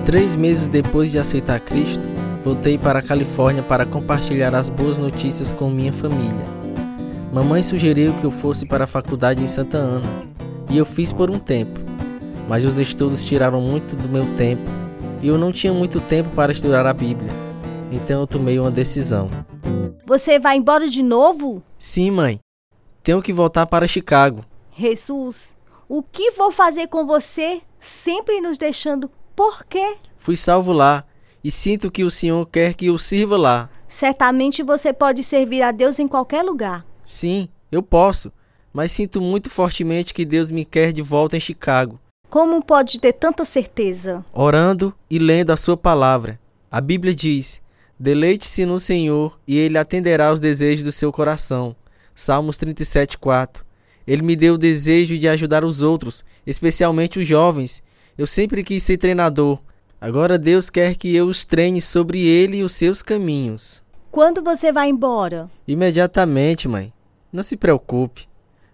Três 0.06 0.36
meses 0.36 0.68
depois 0.68 1.12
de 1.12 1.18
aceitar 1.18 1.60
Cristo, 1.60 2.04
voltei 2.44 2.78
para 2.78 3.00
a 3.00 3.02
Califórnia 3.02 3.64
para 3.64 3.86
compartilhar 3.86 4.54
as 4.54 4.70
boas 4.70 4.98
notícias 4.98 5.52
com 5.52 5.70
minha 5.70 5.94
família. 5.94 6.53
Mamãe 7.34 7.64
sugeriu 7.64 8.14
que 8.20 8.26
eu 8.26 8.30
fosse 8.30 8.64
para 8.64 8.84
a 8.84 8.88
faculdade 8.88 9.44
em 9.44 9.48
Santa 9.48 9.80
Ana, 9.80 10.06
e 10.70 10.78
eu 10.78 10.86
fiz 10.86 11.12
por 11.12 11.32
um 11.32 11.40
tempo, 11.40 11.80
mas 12.48 12.64
os 12.64 12.78
estudos 12.78 13.26
tiraram 13.26 13.60
muito 13.60 13.96
do 13.96 14.08
meu 14.08 14.24
tempo 14.36 14.70
e 15.20 15.30
eu 15.30 15.36
não 15.36 15.52
tinha 15.52 15.74
muito 15.74 16.00
tempo 16.00 16.30
para 16.36 16.52
estudar 16.52 16.86
a 16.86 16.94
Bíblia, 16.94 17.32
então 17.92 18.22
eu 18.22 18.28
tomei 18.28 18.60
uma 18.60 18.70
decisão. 18.70 19.32
Você 20.06 20.38
vai 20.38 20.58
embora 20.58 20.88
de 20.88 21.02
novo? 21.02 21.64
Sim, 21.76 22.12
mãe. 22.12 22.40
Tenho 23.02 23.20
que 23.20 23.34
voltar 23.34 23.66
para 23.66 23.88
Chicago. 23.88 24.46
Jesus, 24.78 25.58
o 25.90 26.04
que 26.04 26.30
vou 26.34 26.52
fazer 26.52 26.86
com 26.86 27.04
você 27.04 27.64
sempre 27.80 28.42
nos 28.42 28.60
deixando? 28.60 29.10
Por 29.36 29.66
quê? 29.66 29.96
Fui 30.18 30.38
salvo 30.38 30.72
lá 30.72 31.04
e 31.44 31.50
sinto 31.50 31.90
que 31.90 32.04
o 32.04 32.12
Senhor 32.12 32.46
quer 32.46 32.76
que 32.76 32.86
eu 32.86 32.98
sirva 33.00 33.38
lá. 33.38 33.72
Certamente 33.88 34.62
você 34.62 34.94
pode 34.94 35.24
servir 35.24 35.64
a 35.64 35.72
Deus 35.72 35.98
em 35.98 36.08
qualquer 36.08 36.44
lugar. 36.44 36.93
Sim, 37.06 37.50
eu 37.72 37.84
posso, 37.84 38.32
mas 38.72 38.92
sinto 38.92 39.22
muito 39.22 39.50
fortemente 39.50 40.14
que 40.14 40.26
Deus 40.26 40.50
me 40.50 40.66
quer 40.66 40.92
de 40.92 41.02
volta 41.02 41.38
em 41.38 41.40
Chicago. 41.40 42.00
Como 42.30 42.64
pode 42.64 43.00
ter 43.00 43.14
tanta 43.14 43.46
certeza? 43.46 44.26
Orando 44.34 44.94
e 45.10 45.20
lendo 45.20 45.52
a 45.52 45.58
sua 45.58 45.78
palavra. 45.78 46.40
A 46.72 46.82
Bíblia 46.82 47.14
diz: 47.14 47.62
Deleite-se 48.00 48.66
no 48.66 48.80
Senhor 48.80 49.40
e 49.48 49.56
ele 49.56 49.78
atenderá 49.78 50.30
aos 50.30 50.40
desejos 50.40 50.84
do 50.84 50.92
seu 50.92 51.12
coração. 51.12 51.76
Salmos 52.16 52.58
37:4. 52.58 53.64
Ele 54.08 54.24
me 54.24 54.36
deu 54.36 54.56
o 54.56 54.58
desejo 54.58 55.18
de 55.18 55.28
ajudar 55.28 55.64
os 55.64 55.84
outros, 55.84 56.26
especialmente 56.46 57.20
os 57.20 57.28
jovens. 57.28 57.84
Eu 58.18 58.26
sempre 58.26 58.64
quis 58.64 58.82
ser 58.82 58.98
treinador. 58.98 59.60
Agora 60.02 60.38
Deus 60.38 60.70
quer 60.70 60.96
que 60.96 61.16
eu 61.16 61.28
os 61.28 61.46
treine 61.46 61.82
sobre 61.82 62.26
ele 62.26 62.58
e 62.58 62.64
os 62.64 62.74
seus 62.74 63.04
caminhos. 63.04 63.83
Quando 64.14 64.44
você 64.44 64.72
vai 64.72 64.90
embora? 64.90 65.50
Imediatamente, 65.68 66.68
mãe. 66.68 66.94
Não 67.32 67.42
se 67.42 67.58
preocupe. 67.58 68.28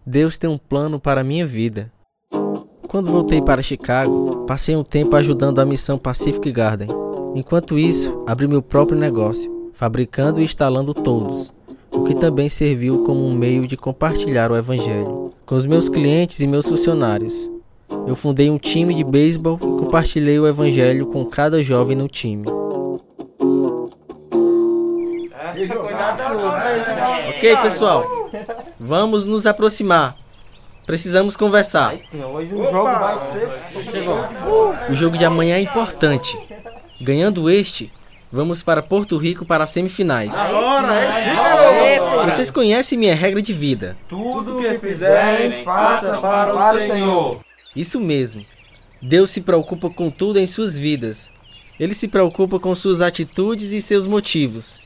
Deus 0.06 0.38
tem 0.38 0.50
um 0.50 0.58
plano 0.58 1.00
para 1.00 1.22
a 1.22 1.24
minha 1.24 1.46
vida. 1.46 1.90
Quando 2.90 3.10
voltei 3.10 3.42
para 3.42 3.62
Chicago, 3.62 4.44
passei 4.46 4.76
um 4.76 4.84
tempo 4.84 5.16
ajudando 5.16 5.60
a 5.60 5.66
missão 5.66 5.98
Pacific 5.98 6.52
Garden. 6.52 6.90
Enquanto 7.34 7.80
isso, 7.80 8.22
abri 8.28 8.50
meu 8.50 8.62
próprio 8.62 9.00
negócio, 9.00 9.72
fabricando 9.72 10.42
e 10.42 10.44
instalando 10.44 10.94
todos, 10.94 11.54
o 11.90 12.04
que 12.04 12.16
também 12.16 12.50
serviu 12.50 13.04
como 13.04 13.26
um 13.26 13.34
meio 13.34 13.66
de 13.66 13.78
compartilhar 13.78 14.52
o 14.52 14.58
Evangelho 14.58 15.32
com 15.46 15.56
os 15.56 15.66
meus 15.66 15.88
clientes 15.88 16.42
e 16.42 16.48
meus 16.48 16.68
funcionários. 16.68 17.50
Eu 18.06 18.16
fundei 18.18 18.50
um 18.50 18.58
time 18.58 18.94
de 18.94 19.06
beisebol 19.06 19.56
e 19.56 19.80
compartilhei 19.80 20.38
o 20.38 20.46
Evangelho 20.46 21.06
com 21.06 21.26
cada 21.26 21.64
jovem 21.64 21.96
no 21.96 22.10
time. 22.10 22.59
Ok, 27.30 27.58
pessoal. 27.58 28.30
Vamos 28.80 29.26
nos 29.26 29.46
aproximar. 29.46 30.16
Precisamos 30.86 31.36
conversar. 31.36 31.96
O 34.90 34.94
jogo 34.96 35.18
de 35.18 35.26
amanhã 35.26 35.56
é 35.56 35.62
importante. 35.62 36.38
Ganhando 37.02 37.50
este, 37.50 37.92
vamos 38.32 38.64
para 38.64 38.82
Porto 38.82 39.18
Rico 39.18 39.46
para 39.46 39.64
as 39.64 39.70
semifinais. 39.70 40.36
Vocês 42.26 42.50
conhecem 42.50 42.98
minha 42.98 43.16
regra 43.16 43.42
de 43.42 43.54
vida. 43.54 43.98
Tudo 44.08 44.58
que 44.58 44.78
fizerem, 44.78 45.64
faça 45.64 46.18
para 46.18 46.56
o 46.56 46.78
Senhor. 46.80 47.40
Isso 47.76 48.00
mesmo. 48.00 48.46
Deus 49.02 49.30
se 49.30 49.42
preocupa 49.42 49.90
com 49.90 50.10
tudo 50.10 50.40
em 50.40 50.48
suas 50.48 50.78
vidas. 50.78 51.32
Ele 51.80 51.94
se 51.94 52.08
preocupa 52.08 52.60
com 52.60 52.74
suas 52.76 53.00
atitudes 53.00 53.72
e 53.72 53.80
seus 53.80 54.06
motivos. 54.06 54.78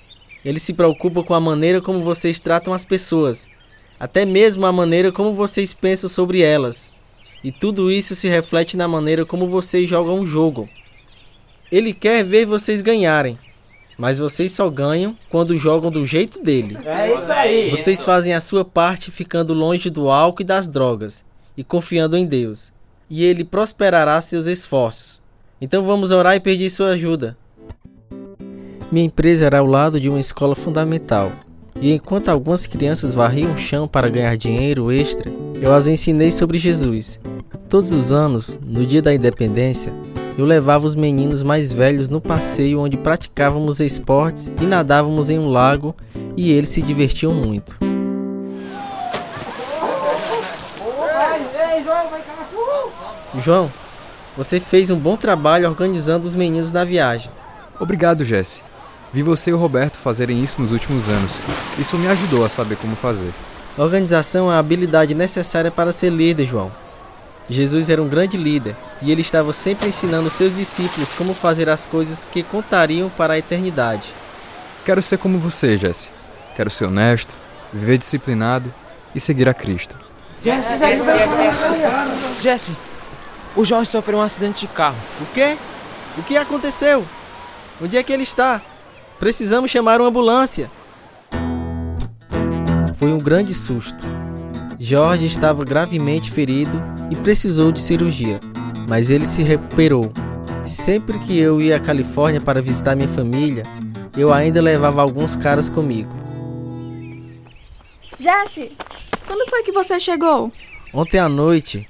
Ele 0.44 0.60
se 0.60 0.74
preocupa 0.74 1.24
com 1.24 1.34
a 1.34 1.40
maneira 1.40 1.82
como 1.82 2.02
vocês 2.02 2.40
tratam 2.40 2.74
as 2.74 2.84
pessoas, 2.84 3.48
até 4.00 4.26
mesmo 4.26 4.66
a 4.66 4.72
maneira 4.72 5.12
como 5.12 5.34
vocês 5.34 5.74
pensam 5.74 6.10
sobre 6.10 6.42
elas. 6.42 6.90
E 7.44 7.52
tudo 7.52 7.92
isso 7.92 8.16
se 8.16 8.28
reflete 8.28 8.76
na 8.76 8.88
maneira 8.88 9.26
como 9.26 9.48
vocês 9.48 9.90
jogam 9.90 10.20
o 10.20 10.26
jogo. 10.26 10.70
Ele 11.72 11.94
quer 11.94 12.24
ver 12.24 12.46
vocês 12.46 12.82
ganharem, 12.82 13.38
mas 13.98 14.20
vocês 14.20 14.52
só 14.52 14.70
ganham 14.70 15.18
quando 15.30 15.58
jogam 15.58 15.92
do 15.92 16.06
jeito 16.06 16.42
dele. 16.42 16.78
É 16.86 17.14
isso 17.14 17.32
aí. 17.32 17.70
Vocês 17.70 18.04
fazem 18.04 18.34
a 18.34 18.42
sua 18.42 18.66
parte 18.66 19.12
ficando 19.12 19.54
longe 19.54 19.90
do 19.90 20.10
álcool 20.10 20.42
e 20.42 20.46
das 20.46 20.68
drogas 20.68 21.26
e 21.56 21.64
confiando 21.64 22.18
em 22.18 22.26
Deus, 22.26 22.72
e 23.10 23.24
ele 23.24 23.44
prosperará 23.44 24.20
seus 24.22 24.48
esforços. 24.48 25.22
Então 25.62 25.84
vamos 25.84 26.12
orar 26.12 26.36
e 26.36 26.40
pedir 26.40 26.70
sua 26.70 26.90
ajuda. 26.90 27.38
Minha 28.94 29.08
empresa 29.08 29.48
era 29.48 29.58
ao 29.58 29.66
lado 29.66 30.00
de 30.00 30.08
uma 30.08 30.20
escola 30.20 30.54
fundamental, 30.54 31.32
e 31.82 31.92
enquanto 31.92 32.30
algumas 32.30 32.68
crianças 32.68 33.12
varriam 33.12 33.52
o 33.52 33.58
chão 33.58 33.88
para 33.88 34.08
ganhar 34.08 34.38
dinheiro 34.38 34.92
extra, 34.92 35.34
eu 35.60 35.74
as 35.74 35.88
ensinei 35.88 36.32
sobre 36.32 36.60
Jesus. 36.60 37.20
Todos 37.68 37.92
os 37.92 38.14
anos, 38.14 38.60
no 38.64 38.86
dia 38.86 39.02
da 39.02 39.12
independência, 39.12 39.92
eu 40.38 40.46
levava 40.46 40.86
os 40.86 40.94
meninos 40.94 41.42
mais 41.42 41.72
velhos 41.72 42.08
no 42.08 42.22
passeio 42.22 42.80
onde 42.80 42.96
praticávamos 42.96 43.80
esportes 43.80 44.54
e 44.62 44.66
nadávamos 44.68 45.32
em 45.32 45.40
um 45.40 45.50
lago 45.50 45.96
e 46.38 46.52
eles 46.52 46.70
se 46.70 46.84
divertiam 46.84 47.34
muito. 47.34 47.76
João, 53.40 53.72
você 54.38 54.60
fez 54.60 54.92
um 54.92 55.00
bom 55.00 55.18
trabalho 55.18 55.68
organizando 55.68 56.28
os 56.28 56.36
meninos 56.36 56.72
na 56.72 56.86
viagem. 56.86 57.32
Obrigado, 57.80 58.24
Jesse. 58.24 58.62
Vi 59.14 59.22
você 59.22 59.52
e 59.52 59.54
o 59.54 59.58
Roberto 59.58 60.00
fazerem 60.00 60.44
isso 60.44 60.60
nos 60.60 60.72
últimos 60.72 61.08
anos. 61.08 61.40
Isso 61.78 62.00
me 62.00 62.08
ajudou 62.08 62.44
a 62.44 62.50
saber 62.50 62.78
como 62.78 62.96
fazer. 62.96 63.32
Organização 63.78 64.52
é 64.52 64.56
a 64.56 64.58
habilidade 64.58 65.14
necessária 65.14 65.70
para 65.70 65.92
ser 65.92 66.10
líder, 66.10 66.48
João. 66.48 66.72
Jesus 67.48 67.92
era 67.92 68.02
um 68.02 68.08
grande 68.08 68.38
líder 68.38 68.76
e 69.04 69.12
ele 69.12 69.22
estava 69.22 69.54
sempre 69.54 69.88
ensinando 69.88 70.32
seus 70.32 70.56
discípulos 70.56 71.14
como 71.14 71.36
fazer 71.36 71.70
as 71.70 71.86
coisas 71.86 72.26
que 72.26 72.42
contariam 72.42 73.08
para 73.08 73.34
a 73.34 73.38
eternidade. 73.38 74.12
Quero 74.84 75.04
ser 75.04 75.20
como 75.20 75.38
você, 75.38 75.78
Jesse. 75.78 76.10
Quero 76.56 76.72
ser 76.72 76.86
honesto, 76.86 77.36
viver 77.72 78.00
disciplinado 78.00 78.74
e 79.14 79.20
seguir 79.20 79.48
a 79.48 79.54
Cristo. 79.54 79.96
Jesse, 80.44 80.80
Jesse, 80.80 81.06
Jesse, 81.06 82.42
Jesse, 82.42 82.72
o 83.56 83.64
Jorge 83.64 83.92
sofreu 83.92 84.18
um 84.18 84.24
acidente 84.24 84.66
de 84.66 84.74
carro. 84.74 84.98
O 85.22 85.26
quê? 85.34 85.56
O 86.18 86.24
que 86.24 86.36
aconteceu? 86.36 87.06
Onde 87.80 87.96
é 87.96 88.02
que 88.02 88.12
ele 88.12 88.24
está? 88.24 88.60
Precisamos 89.20 89.72
chamar 89.72 90.02
uma 90.02 90.10
ambulância. 90.10 90.70
Foi 92.96 93.12
um 93.12 93.20
grande 93.20 93.54
susto. 93.54 94.04
Jorge 94.80 95.26
estava 95.26 95.64
gravemente 95.64 96.32
ferido 96.32 96.82
e 97.10 97.16
precisou 97.16 97.72
de 97.72 97.82
cirurgia, 97.82 98.40
mas 98.88 99.10
ele 99.10 99.26
se 99.26 99.42
recuperou. 99.42 100.12
Sempre 100.66 101.20
que 101.20 101.38
eu 101.38 101.62
ia 101.62 101.78
à 101.78 101.80
Califórnia 101.80 102.42
para 102.42 102.62
visitar 102.62 102.96
minha 102.96 103.08
família, 103.08 103.64
eu 104.16 104.32
ainda 104.32 104.62
levava 104.62 105.02
alguns 105.02 105.36
caras 105.36 105.70
comigo. 105.70 106.16
Jesse, 108.20 108.72
quando 109.26 109.50
foi 109.50 109.64
que 109.64 109.72
você 109.72 110.00
chegou? 110.00 110.52
Ontem 110.94 111.20
à 111.20 111.28
noite, 111.28 111.88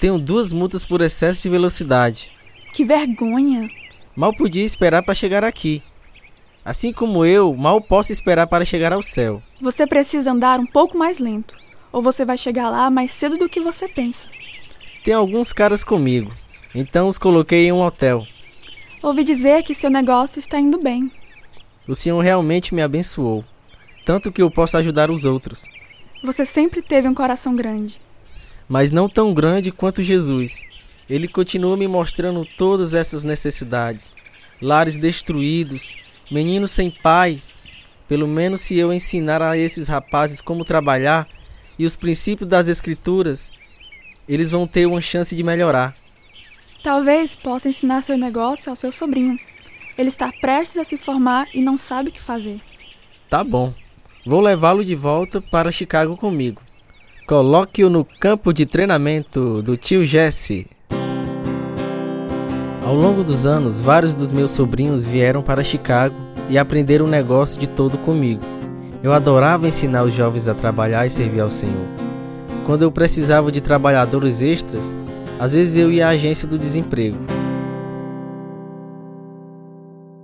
tenho 0.00 0.18
duas 0.18 0.52
multas 0.52 0.84
por 0.84 1.00
excesso 1.00 1.42
de 1.42 1.48
velocidade. 1.48 2.32
Que 2.72 2.84
vergonha! 2.84 3.68
Mal 4.14 4.34
podia 4.34 4.64
esperar 4.64 5.02
para 5.02 5.14
chegar 5.14 5.44
aqui. 5.44 5.82
Assim 6.66 6.92
como 6.92 7.24
eu, 7.24 7.54
mal 7.54 7.80
posso 7.80 8.10
esperar 8.10 8.48
para 8.48 8.64
chegar 8.64 8.92
ao 8.92 9.00
céu. 9.00 9.40
Você 9.60 9.86
precisa 9.86 10.32
andar 10.32 10.58
um 10.58 10.66
pouco 10.66 10.98
mais 10.98 11.20
lento, 11.20 11.54
ou 11.92 12.02
você 12.02 12.24
vai 12.24 12.36
chegar 12.36 12.68
lá 12.70 12.90
mais 12.90 13.12
cedo 13.12 13.38
do 13.38 13.48
que 13.48 13.60
você 13.60 13.86
pensa. 13.86 14.26
Tem 15.04 15.14
alguns 15.14 15.52
caras 15.52 15.84
comigo, 15.84 16.32
então 16.74 17.06
os 17.06 17.18
coloquei 17.18 17.68
em 17.68 17.72
um 17.72 17.80
hotel. 17.80 18.26
Ouvi 19.00 19.22
dizer 19.22 19.62
que 19.62 19.74
seu 19.74 19.88
negócio 19.88 20.40
está 20.40 20.58
indo 20.58 20.76
bem. 20.76 21.08
O 21.86 21.94
Senhor 21.94 22.20
realmente 22.20 22.74
me 22.74 22.82
abençoou, 22.82 23.44
tanto 24.04 24.32
que 24.32 24.42
eu 24.42 24.50
posso 24.50 24.76
ajudar 24.76 25.08
os 25.08 25.24
outros. 25.24 25.66
Você 26.24 26.44
sempre 26.44 26.82
teve 26.82 27.06
um 27.06 27.14
coração 27.14 27.54
grande. 27.54 28.00
Mas 28.68 28.90
não 28.90 29.08
tão 29.08 29.32
grande 29.32 29.70
quanto 29.70 30.02
Jesus. 30.02 30.64
Ele 31.08 31.28
continua 31.28 31.76
me 31.76 31.86
mostrando 31.86 32.44
todas 32.58 32.92
essas 32.92 33.22
necessidades. 33.22 34.16
Lares 34.60 34.96
destruídos, 34.96 35.94
meninos 36.30 36.70
sem 36.70 36.90
pais. 36.90 37.54
Pelo 38.08 38.26
menos 38.26 38.60
se 38.60 38.76
eu 38.76 38.92
ensinar 38.92 39.42
a 39.42 39.56
esses 39.56 39.88
rapazes 39.88 40.40
como 40.40 40.64
trabalhar 40.64 41.28
e 41.78 41.84
os 41.84 41.96
princípios 41.96 42.48
das 42.48 42.68
Escrituras, 42.68 43.52
eles 44.28 44.50
vão 44.50 44.66
ter 44.66 44.86
uma 44.86 45.00
chance 45.00 45.34
de 45.34 45.42
melhorar. 45.42 45.94
Talvez 46.82 47.34
possa 47.34 47.68
ensinar 47.68 48.02
seu 48.02 48.16
negócio 48.16 48.70
ao 48.70 48.76
seu 48.76 48.92
sobrinho. 48.92 49.38
Ele 49.98 50.08
está 50.08 50.30
prestes 50.40 50.76
a 50.76 50.84
se 50.84 50.96
formar 50.96 51.48
e 51.52 51.60
não 51.60 51.76
sabe 51.76 52.10
o 52.10 52.12
que 52.12 52.22
fazer. 52.22 52.60
Tá 53.28 53.42
bom. 53.42 53.72
Vou 54.24 54.40
levá-lo 54.40 54.84
de 54.84 54.94
volta 54.94 55.40
para 55.40 55.72
Chicago 55.72 56.16
comigo. 56.16 56.62
Coloque-o 57.26 57.90
no 57.90 58.04
campo 58.04 58.52
de 58.52 58.66
treinamento 58.66 59.62
do 59.62 59.76
tio 59.76 60.04
Jesse. 60.04 60.66
Ao 62.86 62.94
longo 62.94 63.24
dos 63.24 63.46
anos, 63.46 63.80
vários 63.80 64.14
dos 64.14 64.30
meus 64.30 64.52
sobrinhos 64.52 65.04
vieram 65.04 65.42
para 65.42 65.64
Chicago 65.64 66.14
e 66.48 66.56
aprenderam 66.56 67.06
o 67.06 67.08
negócio 67.08 67.58
de 67.58 67.66
todo 67.66 67.98
comigo. 67.98 68.40
Eu 69.02 69.12
adorava 69.12 69.66
ensinar 69.66 70.04
os 70.04 70.14
jovens 70.14 70.46
a 70.46 70.54
trabalhar 70.54 71.04
e 71.04 71.10
servir 71.10 71.40
ao 71.40 71.50
Senhor. 71.50 71.84
Quando 72.64 72.82
eu 72.82 72.92
precisava 72.92 73.50
de 73.50 73.60
trabalhadores 73.60 74.40
extras, 74.40 74.94
às 75.36 75.52
vezes 75.52 75.76
eu 75.76 75.90
ia 75.90 76.06
à 76.06 76.10
agência 76.10 76.46
do 76.46 76.56
desemprego. 76.56 77.18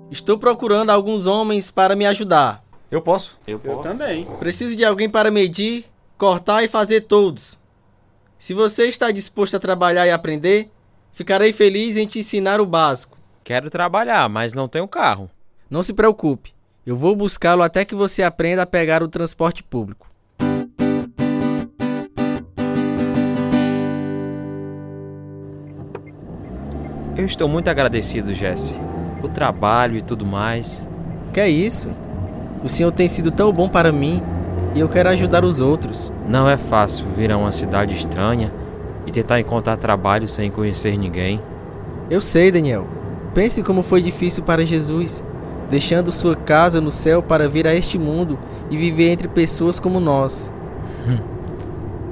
Estou 0.09 0.39
procurando 0.39 0.91
alguns 0.91 1.27
homens 1.27 1.69
para 1.69 1.97
me 1.97 2.07
ajudar. 2.07 2.63
Eu 2.89 3.03
posso. 3.03 3.37
Eu, 3.45 3.61
eu 3.65 3.79
também. 3.79 4.25
Preciso 4.39 4.77
de 4.77 4.85
alguém 4.85 5.11
para 5.11 5.33
medir, 5.33 5.85
cortar 6.17 6.63
e 6.63 6.69
fazer 6.69 7.01
todos. 7.01 7.59
Se 8.39 8.55
você 8.55 8.85
está 8.85 9.11
disposto 9.11 9.57
a 9.57 9.59
trabalhar 9.59 10.07
e 10.07 10.13
aprender, 10.13 10.71
Ficarei 11.13 11.53
feliz 11.53 11.99
em 11.99 12.07
te 12.07 12.21
ensinar 12.21 12.59
o 12.59 12.65
básico. 12.65 13.19
Quero 13.45 13.69
trabalhar, 13.69 14.31
mas 14.31 14.55
não 14.55 14.67
tenho 14.67 14.89
carro. 14.89 15.31
Não 15.69 15.83
se 15.83 15.93
preocupe. 15.93 16.55
Eu 16.87 16.97
vou 16.97 17.15
buscá-lo 17.15 17.63
até 17.63 17.85
que 17.85 17.95
você 17.95 18.23
aprenda 18.23 18.63
a 18.63 18.67
pegar 18.67 19.03
o 19.03 19.09
transporte 19.09 19.63
público. 19.63 20.11
Eu 27.15 27.27
estou 27.27 27.47
muito 27.47 27.69
agradecido, 27.69 28.33
Jesse. 28.33 28.75
O 29.23 29.29
trabalho 29.29 29.99
e 29.99 30.03
tudo 30.03 30.25
mais. 30.25 30.85
Que 31.31 31.41
é 31.41 31.49
isso? 31.49 31.91
O 32.65 32.71
senhor 32.71 32.91
tem 32.91 33.07
sido 33.07 33.31
tão 33.31 33.53
bom 33.53 33.69
para 33.69 33.93
mim 33.93 34.23
e 34.75 34.81
eu 34.81 34.89
quero 34.89 35.11
ajudar 35.11 35.45
os 35.45 35.61
outros. 35.61 36.11
Não 36.27 36.49
é 36.49 36.57
fácil 36.57 37.07
vir 37.15 37.31
a 37.31 37.37
uma 37.37 37.53
cidade 37.53 37.95
estranha 37.95 38.51
e 39.07 39.13
tentar 39.13 39.41
encontrar 39.41 39.77
trabalho 39.77 40.29
sem 40.29 40.51
conhecer 40.51 40.97
ninguém. 40.97 41.41
Eu 42.11 42.21
sei, 42.21 42.51
Daniel. 42.51 42.87
Pense 43.35 43.63
como 43.63 43.83
foi 43.83 44.03
difícil 44.03 44.43
para 44.43 44.65
Jesus, 44.65 45.25
deixando 45.71 46.13
sua 46.13 46.37
casa 46.37 46.81
no 46.81 46.93
céu 46.93 47.23
para 47.23 47.49
vir 47.49 47.67
a 47.67 47.75
este 47.75 47.99
mundo 47.99 48.39
e 48.71 48.77
viver 48.77 49.11
entre 49.11 49.29
pessoas 49.29 49.81
como 49.81 49.99
nós. 49.99 50.51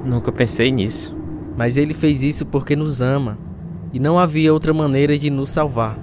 Nunca 0.04 0.32
pensei 0.32 0.70
nisso. 0.70 1.14
Mas 1.56 1.76
ele 1.76 1.92
fez 1.92 2.22
isso 2.22 2.46
porque 2.46 2.74
nos 2.74 3.02
ama 3.02 3.36
e 3.92 3.98
não 3.98 4.18
havia 4.18 4.52
outra 4.52 4.72
maneira 4.72 5.18
de 5.18 5.28
nos 5.28 5.50
salvar. 5.50 5.98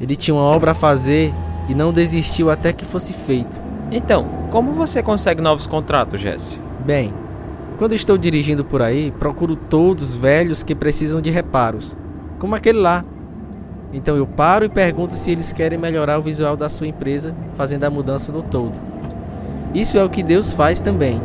Ele 0.00 0.16
tinha 0.16 0.34
uma 0.34 0.42
obra 0.42 0.70
a 0.70 0.74
fazer 0.74 1.32
e 1.68 1.74
não 1.74 1.92
desistiu 1.92 2.50
até 2.50 2.72
que 2.72 2.84
fosse 2.84 3.12
feito. 3.12 3.60
Então, 3.90 4.26
como 4.50 4.72
você 4.72 5.02
consegue 5.02 5.42
novos 5.42 5.66
contratos, 5.66 6.20
Jesse? 6.20 6.58
Bem, 6.84 7.12
quando 7.78 7.94
estou 7.94 8.18
dirigindo 8.18 8.64
por 8.64 8.82
aí, 8.82 9.12
procuro 9.20 9.54
todos 9.54 10.12
velhos 10.12 10.64
que 10.64 10.74
precisam 10.74 11.20
de 11.20 11.30
reparos, 11.30 11.96
como 12.36 12.56
aquele 12.56 12.80
lá. 12.80 13.04
Então 13.92 14.16
eu 14.16 14.26
paro 14.26 14.64
e 14.64 14.68
pergunto 14.68 15.14
se 15.14 15.30
eles 15.30 15.52
querem 15.52 15.78
melhorar 15.78 16.18
o 16.18 16.22
visual 16.22 16.56
da 16.56 16.68
sua 16.68 16.88
empresa, 16.88 17.32
fazendo 17.54 17.84
a 17.84 17.90
mudança 17.90 18.32
no 18.32 18.42
todo. 18.42 18.72
Isso 19.72 19.96
é 19.96 20.02
o 20.02 20.10
que 20.10 20.24
Deus 20.24 20.52
faz 20.52 20.80
também. 20.80 21.22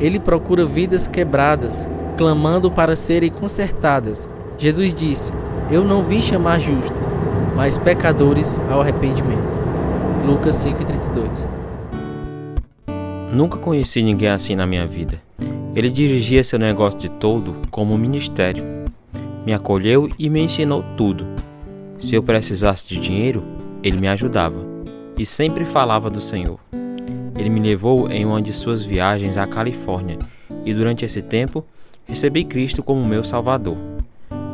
Ele 0.00 0.18
procura 0.18 0.66
vidas 0.66 1.06
quebradas, 1.06 1.88
clamando 2.16 2.72
para 2.72 2.96
serem 2.96 3.30
consertadas. 3.30 4.28
Jesus 4.58 4.92
disse: 4.92 5.32
Eu 5.70 5.84
não 5.84 6.02
vim 6.02 6.20
chamar 6.20 6.58
justos, 6.58 7.06
mas 7.54 7.78
pecadores 7.78 8.60
ao 8.68 8.80
arrependimento. 8.80 9.46
Lucas 10.26 10.56
5:32. 10.56 11.46
Nunca 13.32 13.58
conheci 13.58 14.02
ninguém 14.02 14.30
assim 14.30 14.56
na 14.56 14.66
minha 14.66 14.84
vida. 14.84 15.27
Ele 15.74 15.90
dirigia 15.90 16.42
seu 16.42 16.58
negócio 16.58 16.98
de 16.98 17.08
todo 17.08 17.56
como 17.70 17.94
um 17.94 17.98
ministério. 17.98 18.64
Me 19.44 19.52
acolheu 19.52 20.10
e 20.18 20.28
me 20.28 20.40
ensinou 20.40 20.82
tudo. 20.96 21.26
Se 21.98 22.14
eu 22.14 22.22
precisasse 22.22 22.88
de 22.88 22.98
dinheiro, 22.98 23.44
ele 23.82 23.98
me 23.98 24.08
ajudava 24.08 24.66
e 25.16 25.26
sempre 25.26 25.64
falava 25.64 26.08
do 26.08 26.20
Senhor. 26.20 26.58
Ele 27.36 27.50
me 27.50 27.60
levou 27.60 28.10
em 28.10 28.24
uma 28.24 28.42
de 28.42 28.52
suas 28.52 28.84
viagens 28.84 29.36
à 29.36 29.46
Califórnia 29.46 30.18
e 30.64 30.72
durante 30.72 31.04
esse 31.04 31.22
tempo 31.22 31.64
recebi 32.06 32.44
Cristo 32.44 32.82
como 32.82 33.04
meu 33.04 33.22
Salvador. 33.22 33.76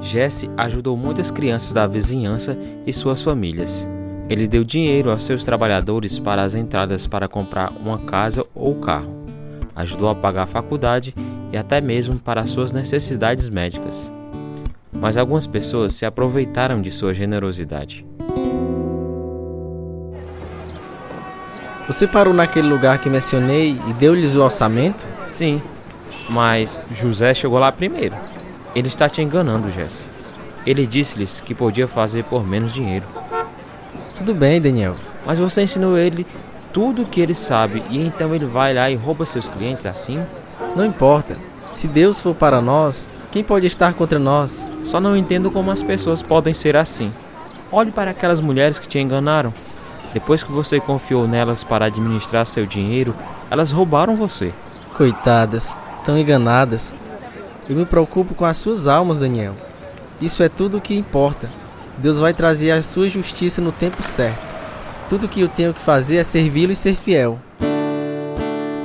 Jesse 0.03 0.51
ajudou 0.57 0.97
muitas 0.97 1.31
crianças 1.31 1.73
da 1.73 1.87
vizinhança 1.87 2.59
e 2.87 2.93
suas 2.93 3.23
famílias. 3.23 3.87
Ele 4.29 4.47
deu 4.47 4.65
dinheiro 4.65 5.11
aos 5.11 5.25
seus 5.25 5.45
trabalhadores 5.45 6.19
para 6.19 6.43
as 6.43 6.55
entradas 6.55 7.07
para 7.07 7.29
comprar 7.29 7.73
uma 7.73 7.99
casa 7.99 8.45
ou 8.55 8.75
carro 8.75 9.24
ajudou 9.75 10.09
a 10.09 10.15
pagar 10.15 10.43
a 10.43 10.47
faculdade 10.47 11.15
e 11.53 11.57
até 11.57 11.81
mesmo 11.81 12.19
para 12.19 12.47
suas 12.47 12.73
necessidades 12.73 13.49
médicas. 13.49 14.13
Mas 14.93 15.17
algumas 15.17 15.47
pessoas 15.47 15.95
se 15.95 16.07
aproveitaram 16.07 16.81
de 16.81 16.91
sua 16.91 17.13
generosidade. 17.13 18.07
Você 21.87 22.07
parou 22.07 22.33
naquele 22.33 22.69
lugar 22.69 22.99
que 22.99 23.11
mencionei 23.11 23.79
e 23.87 23.93
deu-lhes 23.95 24.35
o 24.35 24.43
orçamento? 24.43 25.05
Sim, 25.27 25.61
mas 26.31 26.81
José 26.99 27.35
chegou 27.35 27.59
lá 27.59 27.71
primeiro. 27.71 28.17
Ele 28.75 28.89
está 28.89 29.09
te 29.09 29.21
enganando, 29.21 29.71
Jesse. 29.71 30.05
Ele 30.67 30.87
disse-lhes 30.87 31.41
que 31.41 31.55
podia 31.55 31.87
fazer 31.87 32.25
por 32.25 32.47
menos 32.47 32.73
dinheiro. 32.73 33.07
Tudo 34.17 34.35
bem, 34.35 34.61
Daniel. 34.61 34.97
Mas 35.27 35.39
você 35.39 35.63
ensinou 35.63 35.99
ele 35.99 36.27
tudo 36.75 37.03
o 37.03 37.07
que 37.07 37.21
ele 37.21 37.37
sabe 37.37 37.85
e 37.89 38.05
então 38.05 38.35
ele 38.35 38.45
vai 38.45 38.75
lá 38.75 38.91
e 38.91 38.97
rouba 38.97 39.25
seus 39.25 39.47
clientes 39.47 39.87
assim? 39.87 40.21
Não 40.75 40.85
importa. 40.85 41.37
Se 41.73 41.87
Deus 41.87 42.21
for 42.21 42.35
para 42.35 42.61
nós, 42.61 43.09
quem 43.31 43.45
pode 43.45 43.65
estar 43.65 43.95
contra 43.95 44.19
nós? 44.19 44.67
Só 44.83 45.01
não 45.01 45.17
entendo 45.17 45.53
como 45.53 45.71
as 45.71 45.85
pessoas 45.85 46.21
podem 46.21 46.53
ser 46.53 46.77
assim. 46.77 47.13
Olhe 47.71 47.93
para 47.93 48.11
aquelas 48.11 48.41
mulheres 48.41 48.81
que 48.81 48.89
te 48.89 48.99
enganaram. 48.99 49.55
Depois 50.13 50.43
que 50.43 50.51
você 50.51 50.81
confiou 50.81 51.29
nelas 51.29 51.63
para 51.63 51.87
administrar 51.87 52.45
seu 52.45 52.67
dinheiro, 52.67 53.15
elas 53.49 53.71
roubaram 53.71 54.17
você. 54.17 54.53
Coitadas, 54.95 55.77
tão 56.05 56.19
enganadas. 56.19 56.93
Eu 57.69 57.77
me 57.77 57.87
preocupo 57.87 58.35
com 58.35 58.45
as 58.45 58.59
suas 58.59 58.89
almas, 58.89 59.17
Daniel. 59.17 59.55
Isso 60.21 60.43
é 60.43 60.49
tudo 60.49 60.79
o 60.79 60.81
que 60.81 60.97
importa. 60.97 61.51
Deus 61.99 62.19
vai 62.19 62.35
trazer 62.35 62.73
a 62.73 62.83
sua 62.83 63.09
justiça 63.09 63.61
no 63.61 63.71
tempo 63.71 64.03
certo. 64.03 64.54
Tudo 65.09 65.29
que 65.29 65.41
eu 65.41 65.49
tenho 65.49 65.75
que 65.75 65.81
fazer 65.81 66.17
é 66.17 66.25
servi-lo 66.25 66.73
e 66.73 66.77
ser 66.77 66.97
fiel. 66.97 67.39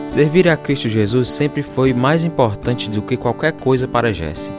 Servir 0.05 0.49
a 0.49 0.58
Cristo 0.58 0.89
Jesus 0.89 1.29
sempre 1.29 1.62
foi 1.62 1.93
mais 1.93 2.25
importante 2.25 2.89
do 2.89 3.01
que 3.01 3.15
qualquer 3.15 3.53
coisa 3.53 3.88
para 3.88 4.12
Jesse. 4.12 4.51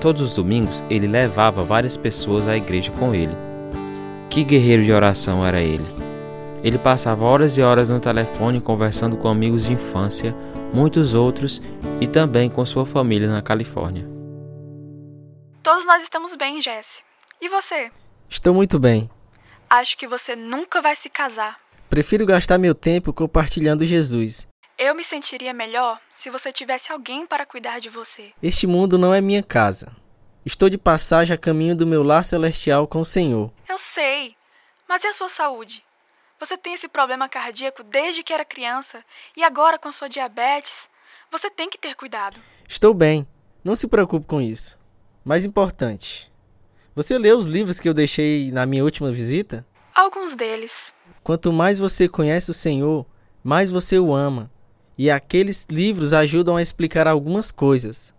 Todos 0.00 0.22
os 0.22 0.34
domingos 0.34 0.82
ele 0.88 1.06
levava 1.06 1.64
várias 1.64 1.96
pessoas 1.96 2.46
à 2.46 2.56
igreja 2.56 2.92
com 2.92 3.14
ele. 3.14 3.36
Que 4.28 4.44
guerreiro 4.44 4.84
de 4.84 4.92
oração 4.92 5.44
era 5.44 5.60
ele! 5.60 5.86
Ele 6.62 6.78
passava 6.78 7.24
horas 7.24 7.56
e 7.56 7.62
horas 7.62 7.88
no 7.88 7.98
telefone 7.98 8.60
conversando 8.60 9.16
com 9.16 9.28
amigos 9.28 9.64
de 9.64 9.72
infância, 9.72 10.36
muitos 10.72 11.14
outros 11.14 11.60
e 12.00 12.06
também 12.06 12.50
com 12.50 12.64
sua 12.64 12.84
família 12.84 13.28
na 13.28 13.42
Califórnia. 13.42 14.06
Todos 15.62 15.86
nós 15.86 16.02
estamos 16.02 16.34
bem, 16.36 16.60
Jesse. 16.60 17.02
E 17.40 17.48
você? 17.48 17.90
Estou 18.28 18.54
muito 18.54 18.78
bem. 18.78 19.10
Acho 19.72 19.96
que 19.96 20.08
você 20.08 20.34
nunca 20.34 20.82
vai 20.82 20.96
se 20.96 21.08
casar. 21.08 21.56
Prefiro 21.88 22.26
gastar 22.26 22.58
meu 22.58 22.74
tempo 22.74 23.12
compartilhando 23.12 23.86
Jesus. 23.86 24.48
Eu 24.76 24.96
me 24.96 25.04
sentiria 25.04 25.54
melhor 25.54 26.00
se 26.10 26.28
você 26.28 26.52
tivesse 26.52 26.90
alguém 26.90 27.24
para 27.24 27.46
cuidar 27.46 27.78
de 27.78 27.88
você. 27.88 28.32
Este 28.42 28.66
mundo 28.66 28.98
não 28.98 29.14
é 29.14 29.20
minha 29.20 29.44
casa. 29.44 29.94
Estou 30.44 30.68
de 30.68 30.76
passagem 30.76 31.32
a 31.32 31.38
caminho 31.38 31.76
do 31.76 31.86
meu 31.86 32.02
lar 32.02 32.24
celestial 32.24 32.88
com 32.88 33.00
o 33.00 33.04
Senhor. 33.04 33.52
Eu 33.68 33.78
sei, 33.78 34.34
mas 34.88 35.04
e 35.04 35.06
a 35.06 35.12
sua 35.12 35.28
saúde? 35.28 35.84
Você 36.40 36.58
tem 36.58 36.74
esse 36.74 36.88
problema 36.88 37.28
cardíaco 37.28 37.84
desde 37.84 38.24
que 38.24 38.32
era 38.32 38.44
criança 38.44 39.04
e 39.36 39.44
agora 39.44 39.78
com 39.78 39.92
sua 39.92 40.08
diabetes, 40.08 40.88
você 41.30 41.48
tem 41.48 41.70
que 41.70 41.78
ter 41.78 41.94
cuidado. 41.94 42.40
Estou 42.68 42.92
bem, 42.92 43.24
não 43.62 43.76
se 43.76 43.86
preocupe 43.86 44.26
com 44.26 44.40
isso. 44.40 44.76
Mais 45.24 45.44
importante, 45.44 46.29
você 47.02 47.16
leu 47.16 47.38
os 47.38 47.46
livros 47.46 47.80
que 47.80 47.88
eu 47.88 47.94
deixei 47.94 48.52
na 48.52 48.66
minha 48.66 48.84
última 48.84 49.10
visita? 49.10 49.66
Alguns 49.94 50.34
deles. 50.34 50.92
Quanto 51.22 51.50
mais 51.50 51.78
você 51.78 52.06
conhece 52.06 52.50
o 52.50 52.54
Senhor, 52.54 53.06
mais 53.42 53.70
você 53.72 53.98
o 53.98 54.12
ama. 54.12 54.50
E 54.98 55.10
aqueles 55.10 55.66
livros 55.70 56.12
ajudam 56.12 56.56
a 56.56 56.62
explicar 56.62 57.08
algumas 57.08 57.50
coisas. 57.50 58.12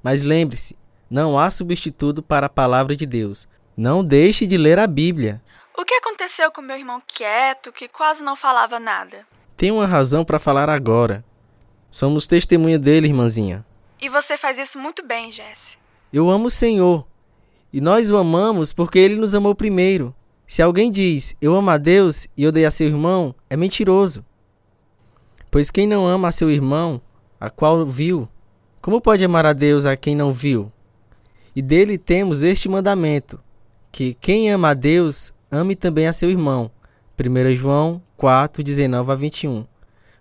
Mas 0.00 0.22
lembre-se, 0.22 0.78
não 1.10 1.36
há 1.36 1.50
substituto 1.50 2.22
para 2.22 2.46
a 2.46 2.48
palavra 2.48 2.94
de 2.94 3.04
Deus. 3.04 3.48
Não 3.76 4.04
deixe 4.04 4.46
de 4.46 4.56
ler 4.56 4.78
a 4.78 4.86
Bíblia. 4.86 5.42
O 5.76 5.84
que 5.84 5.94
aconteceu 5.94 6.52
com 6.52 6.62
meu 6.62 6.76
irmão 6.76 7.02
quieto, 7.04 7.72
que 7.72 7.88
quase 7.88 8.22
não 8.22 8.36
falava 8.36 8.78
nada? 8.78 9.26
Tem 9.56 9.72
uma 9.72 9.88
razão 9.88 10.24
para 10.24 10.38
falar 10.38 10.70
agora. 10.70 11.24
Somos 11.90 12.28
testemunha 12.28 12.78
dele, 12.78 13.08
irmãzinha. 13.08 13.66
E 14.00 14.08
você 14.08 14.36
faz 14.36 14.56
isso 14.56 14.78
muito 14.78 15.04
bem, 15.04 15.32
Jesse. 15.32 15.76
Eu 16.12 16.30
amo 16.30 16.46
o 16.46 16.50
Senhor. 16.50 17.09
E 17.72 17.80
nós 17.80 18.10
o 18.10 18.16
amamos 18.16 18.72
porque 18.72 18.98
ele 18.98 19.16
nos 19.16 19.34
amou 19.34 19.54
primeiro. 19.54 20.14
Se 20.46 20.60
alguém 20.60 20.90
diz, 20.90 21.36
eu 21.40 21.54
amo 21.54 21.70
a 21.70 21.78
Deus 21.78 22.26
e 22.36 22.46
odeio 22.46 22.66
a 22.66 22.70
seu 22.70 22.88
irmão, 22.88 23.34
é 23.48 23.56
mentiroso. 23.56 24.24
Pois 25.50 25.70
quem 25.70 25.86
não 25.86 26.06
ama 26.06 26.28
a 26.28 26.32
seu 26.32 26.50
irmão, 26.50 27.00
a 27.38 27.48
qual 27.48 27.86
viu, 27.86 28.28
como 28.80 29.00
pode 29.00 29.22
amar 29.22 29.44
a 29.44 29.52
Deus 29.52 29.84
a 29.84 29.94
quem 29.94 30.16
não 30.16 30.32
viu? 30.32 30.72
E 31.54 31.60
dele 31.60 31.98
temos 31.98 32.42
este 32.42 32.68
mandamento: 32.68 33.38
que 33.92 34.14
quem 34.14 34.50
ama 34.50 34.70
a 34.70 34.74
Deus, 34.74 35.32
ame 35.50 35.76
também 35.76 36.06
a 36.06 36.12
seu 36.12 36.30
irmão. 36.30 36.70
1 37.18 37.54
João 37.54 38.02
4, 38.16 38.62
19 38.62 39.12
a 39.12 39.14
21. 39.14 39.66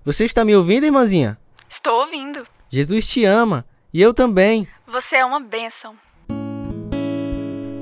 Você 0.03 0.25
está 0.25 0.43
me 0.43 0.55
ouvindo, 0.55 0.85
irmãzinha? 0.85 1.39
Estou 1.69 2.01
ouvindo. 2.01 2.45
Jesus 2.69 3.07
te 3.07 3.23
ama 3.23 3.65
e 3.93 4.01
eu 4.01 4.13
também. 4.13 4.67
Você 4.85 5.15
é 5.15 5.25
uma 5.25 5.39
bênção. 5.39 5.93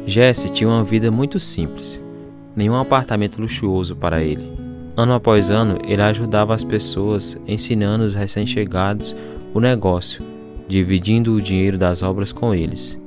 Jesse 0.08 0.50
tinha 0.50 0.70
uma 0.70 0.86
vida 0.86 1.12
muito 1.12 1.38
simples, 1.38 2.02
nenhum 2.56 2.78
apartamento 2.78 3.42
luxuoso 3.42 3.94
para 3.94 4.24
ele. 4.24 4.50
Ano 4.96 5.12
após 5.12 5.50
ano, 5.50 5.80
ele 5.86 6.02
ajudava 6.02 6.56
as 6.56 6.64
pessoas, 6.64 7.38
ensinando 7.46 8.06
os 8.06 8.16
recém-chegados 8.16 9.14
o 9.54 9.60
negócio, 9.60 10.24
dividindo 10.66 11.34
o 11.34 11.42
dinheiro 11.42 11.78
das 11.78 12.02
obras 12.04 12.32
com 12.32 12.56
eles. 12.56 12.98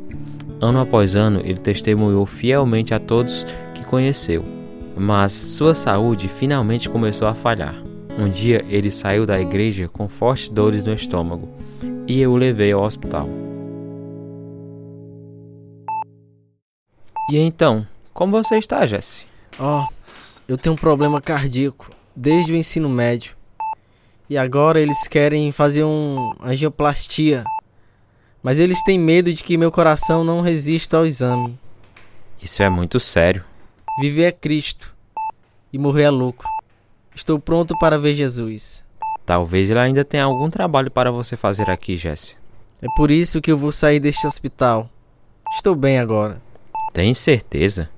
Ano 0.60 0.78
após 0.78 1.16
ano, 1.16 1.40
ele 1.42 1.58
testemunhou 1.58 2.26
fielmente 2.26 2.92
a 2.92 3.00
todos 3.00 3.46
que 3.74 3.82
conheceu. 3.82 4.44
Mas 4.94 5.32
sua 5.32 5.74
saúde 5.74 6.28
finalmente 6.28 6.86
começou 6.86 7.26
a 7.26 7.34
falhar. 7.34 7.82
Um 8.18 8.28
dia 8.28 8.62
ele 8.68 8.90
saiu 8.90 9.24
da 9.24 9.40
igreja 9.40 9.88
com 9.88 10.06
fortes 10.06 10.50
dores 10.50 10.84
no 10.84 10.92
estômago 10.92 11.48
e 12.06 12.20
eu 12.20 12.32
o 12.32 12.36
levei 12.36 12.72
ao 12.72 12.82
hospital. 12.82 13.26
E 17.30 17.38
então, 17.38 17.86
como 18.12 18.32
você 18.32 18.58
está, 18.58 18.84
Jesse? 18.84 19.24
Oh, 19.56 19.86
eu 20.48 20.58
tenho 20.58 20.74
um 20.74 20.76
problema 20.76 21.20
cardíaco 21.20 21.88
desde 22.14 22.52
o 22.52 22.56
ensino 22.56 22.88
médio. 22.88 23.36
E 24.28 24.36
agora 24.36 24.80
eles 24.80 25.06
querem 25.06 25.52
fazer 25.52 25.84
uma 25.84 26.34
angioplastia. 26.42 27.44
Mas 28.42 28.58
eles 28.58 28.82
têm 28.82 28.98
medo 28.98 29.32
de 29.32 29.44
que 29.44 29.56
meu 29.56 29.70
coração 29.70 30.24
não 30.24 30.40
resista 30.40 30.96
ao 30.96 31.06
exame. 31.06 31.56
Isso 32.42 32.64
é 32.64 32.68
muito 32.68 32.98
sério. 32.98 33.44
Viver 34.00 34.24
é 34.24 34.32
Cristo 34.32 34.92
e 35.72 35.78
morrer 35.78 36.04
é 36.04 36.10
lucro. 36.10 36.48
Estou 37.14 37.38
pronto 37.38 37.78
para 37.78 37.96
ver 37.96 38.14
Jesus. 38.14 38.82
Talvez 39.24 39.70
ele 39.70 39.78
ainda 39.78 40.04
tenha 40.04 40.24
algum 40.24 40.50
trabalho 40.50 40.90
para 40.90 41.12
você 41.12 41.36
fazer 41.36 41.70
aqui, 41.70 41.96
Jesse. 41.96 42.34
É 42.82 42.86
por 42.96 43.08
isso 43.08 43.40
que 43.40 43.52
eu 43.52 43.56
vou 43.56 43.70
sair 43.70 44.00
deste 44.00 44.26
hospital. 44.26 44.90
Estou 45.54 45.76
bem 45.76 46.00
agora. 46.00 46.49
Tem 46.92 47.14
certeza? 47.14 47.88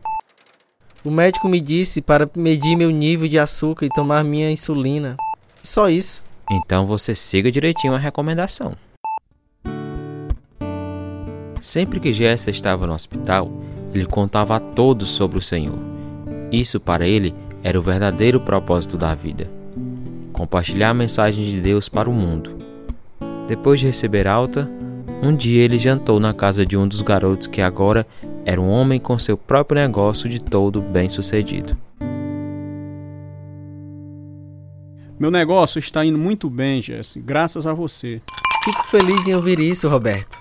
O 1.05 1.11
médico 1.11 1.49
me 1.49 1.61
disse 1.61 2.01
para 2.01 2.31
medir 2.37 2.77
meu 2.77 2.91
nível 2.91 3.29
de 3.29 3.39
açúcar 3.39 3.87
e 3.87 3.89
tomar 3.89 4.23
minha 4.23 4.51
insulina. 4.51 5.17
Só 5.63 5.89
isso. 5.89 6.23
Então 6.51 6.87
você 6.87 7.15
siga 7.15 7.51
direitinho 7.51 7.95
a 7.95 7.99
recomendação. 7.99 8.77
Sempre 11.61 12.01
que 12.01 12.13
Jessa 12.13 12.51
estava 12.51 12.87
no 12.87 12.93
hospital, 12.93 13.51
ele 13.95 14.05
contava 14.05 14.57
a 14.57 14.61
todos 14.61 15.11
sobre 15.11 15.39
o 15.39 15.43
Senhor. 15.43 15.79
Isso 16.51 16.79
para 16.79 17.07
ele 17.07 17.35
era 17.63 17.79
o 17.79 17.83
verdadeiro 17.83 18.41
propósito 18.41 18.99
da 18.99 19.15
vida: 19.15 19.51
compartilhar 20.33 20.91
a 20.91 20.95
mensagem 20.95 21.45
de 21.45 21.61
Deus 21.61 21.89
para 21.89 22.11
o 22.11 22.13
mundo. 22.13 22.59
Depois 23.49 23.81
de 23.81 23.87
receber 23.87 24.29
alta, 24.29 24.69
um 25.23 25.35
dia 25.35 25.63
ele 25.63 25.79
jantou 25.79 26.19
na 26.19 26.35
casa 26.35 26.67
de 26.67 26.77
um 26.77 26.87
dos 26.89 27.01
garotos 27.01 27.47
que 27.47 27.63
agora 27.63 28.05
era 28.45 28.61
um 28.61 28.69
homem 28.69 28.99
com 28.99 29.17
seu 29.21 29.39
próprio 29.39 29.81
negócio 29.81 30.29
de 30.29 30.43
todo 30.43 30.81
bem 30.81 31.09
sucedido. 31.09 31.77
Meu 35.17 35.31
negócio 35.31 35.79
está 35.79 36.05
indo 36.05 36.19
muito 36.19 36.51
bem, 36.51 36.83
Jesse, 36.83 37.21
graças 37.21 37.69
a 37.69 37.73
você. 37.73 38.21
Fico 38.65 38.85
feliz 38.85 39.29
em 39.29 39.35
ouvir 39.37 39.61
isso, 39.61 39.89
Roberto. 39.89 40.37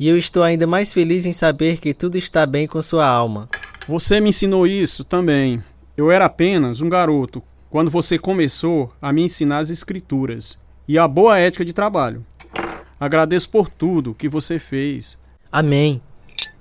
E 0.00 0.08
eu 0.08 0.18
estou 0.18 0.42
ainda 0.42 0.66
mais 0.66 0.92
feliz 0.92 1.24
em 1.24 1.32
saber 1.32 1.78
que 1.78 1.94
tudo 1.94 2.18
está 2.18 2.44
bem 2.44 2.66
com 2.66 2.82
sua 2.82 3.06
alma. 3.06 3.48
Você 3.86 4.18
me 4.20 4.30
ensinou 4.30 4.66
isso 4.66 5.04
também. 5.04 5.62
Eu 5.96 6.10
era 6.10 6.24
apenas 6.24 6.80
um 6.80 6.88
garoto 6.88 7.40
quando 7.70 7.92
você 7.92 8.18
começou 8.18 8.92
a 9.00 9.12
me 9.12 9.22
ensinar 9.22 9.58
as 9.58 9.70
escrituras 9.70 10.60
e 10.88 10.98
a 10.98 11.06
boa 11.06 11.38
ética 11.38 11.64
de 11.64 11.72
trabalho. 11.72 12.26
Agradeço 12.98 13.50
por 13.50 13.68
tudo 13.68 14.14
que 14.14 14.28
você 14.28 14.58
fez. 14.58 15.18
Amém. 15.52 16.00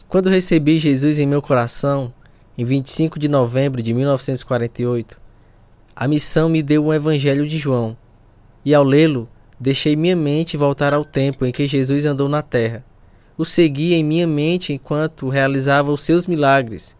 Quando 0.07 0.29
recebi 0.29 0.79
Jesus 0.79 1.17
em 1.17 1.25
meu 1.25 1.41
coração, 1.41 2.13
em 2.57 2.65
25 2.65 3.17
de 3.17 3.27
novembro 3.29 3.81
de 3.81 3.93
1948, 3.93 5.17
a 5.95 6.07
missão 6.07 6.49
me 6.49 6.61
deu 6.61 6.85
o 6.85 6.93
Evangelho 6.93 7.47
de 7.47 7.57
João. 7.57 7.95
E 8.65 8.73
ao 8.73 8.83
lê-lo, 8.83 9.29
deixei 9.59 9.95
minha 9.95 10.15
mente 10.15 10.57
voltar 10.57 10.93
ao 10.93 11.05
tempo 11.05 11.45
em 11.45 11.51
que 11.51 11.65
Jesus 11.65 12.05
andou 12.05 12.27
na 12.27 12.41
terra. 12.41 12.83
O 13.37 13.45
segui 13.45 13.93
em 13.93 14.03
minha 14.03 14.27
mente 14.27 14.73
enquanto 14.73 15.29
realizava 15.29 15.91
os 15.91 16.03
seus 16.03 16.27
milagres 16.27 16.95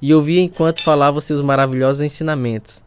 e 0.00 0.14
ouvia 0.14 0.40
enquanto 0.40 0.82
falava 0.82 1.20
seus 1.20 1.40
maravilhosos 1.40 2.02
ensinamentos. 2.02 2.84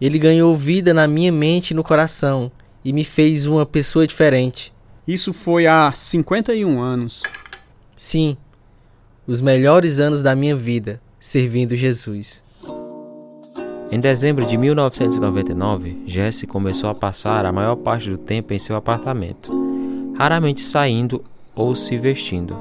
Ele 0.00 0.18
ganhou 0.18 0.56
vida 0.56 0.92
na 0.92 1.06
minha 1.06 1.30
mente 1.30 1.70
e 1.70 1.74
no 1.74 1.84
coração 1.84 2.50
e 2.84 2.92
me 2.92 3.04
fez 3.04 3.46
uma 3.46 3.64
pessoa 3.64 4.06
diferente. 4.06 4.71
Isso 5.06 5.32
foi 5.32 5.66
há 5.66 5.90
51 5.90 6.80
anos. 6.80 7.22
Sim, 7.96 8.36
os 9.26 9.40
melhores 9.40 9.98
anos 9.98 10.22
da 10.22 10.36
minha 10.36 10.54
vida 10.54 11.00
servindo 11.18 11.74
Jesus. 11.74 12.42
Em 13.90 13.98
dezembro 13.98 14.46
de 14.46 14.56
1999, 14.56 16.04
Jesse 16.06 16.46
começou 16.46 16.88
a 16.88 16.94
passar 16.94 17.44
a 17.44 17.52
maior 17.52 17.76
parte 17.76 18.08
do 18.08 18.16
tempo 18.16 18.54
em 18.54 18.58
seu 18.60 18.76
apartamento, 18.76 19.52
raramente 20.16 20.62
saindo 20.62 21.22
ou 21.54 21.74
se 21.74 21.98
vestindo. 21.98 22.56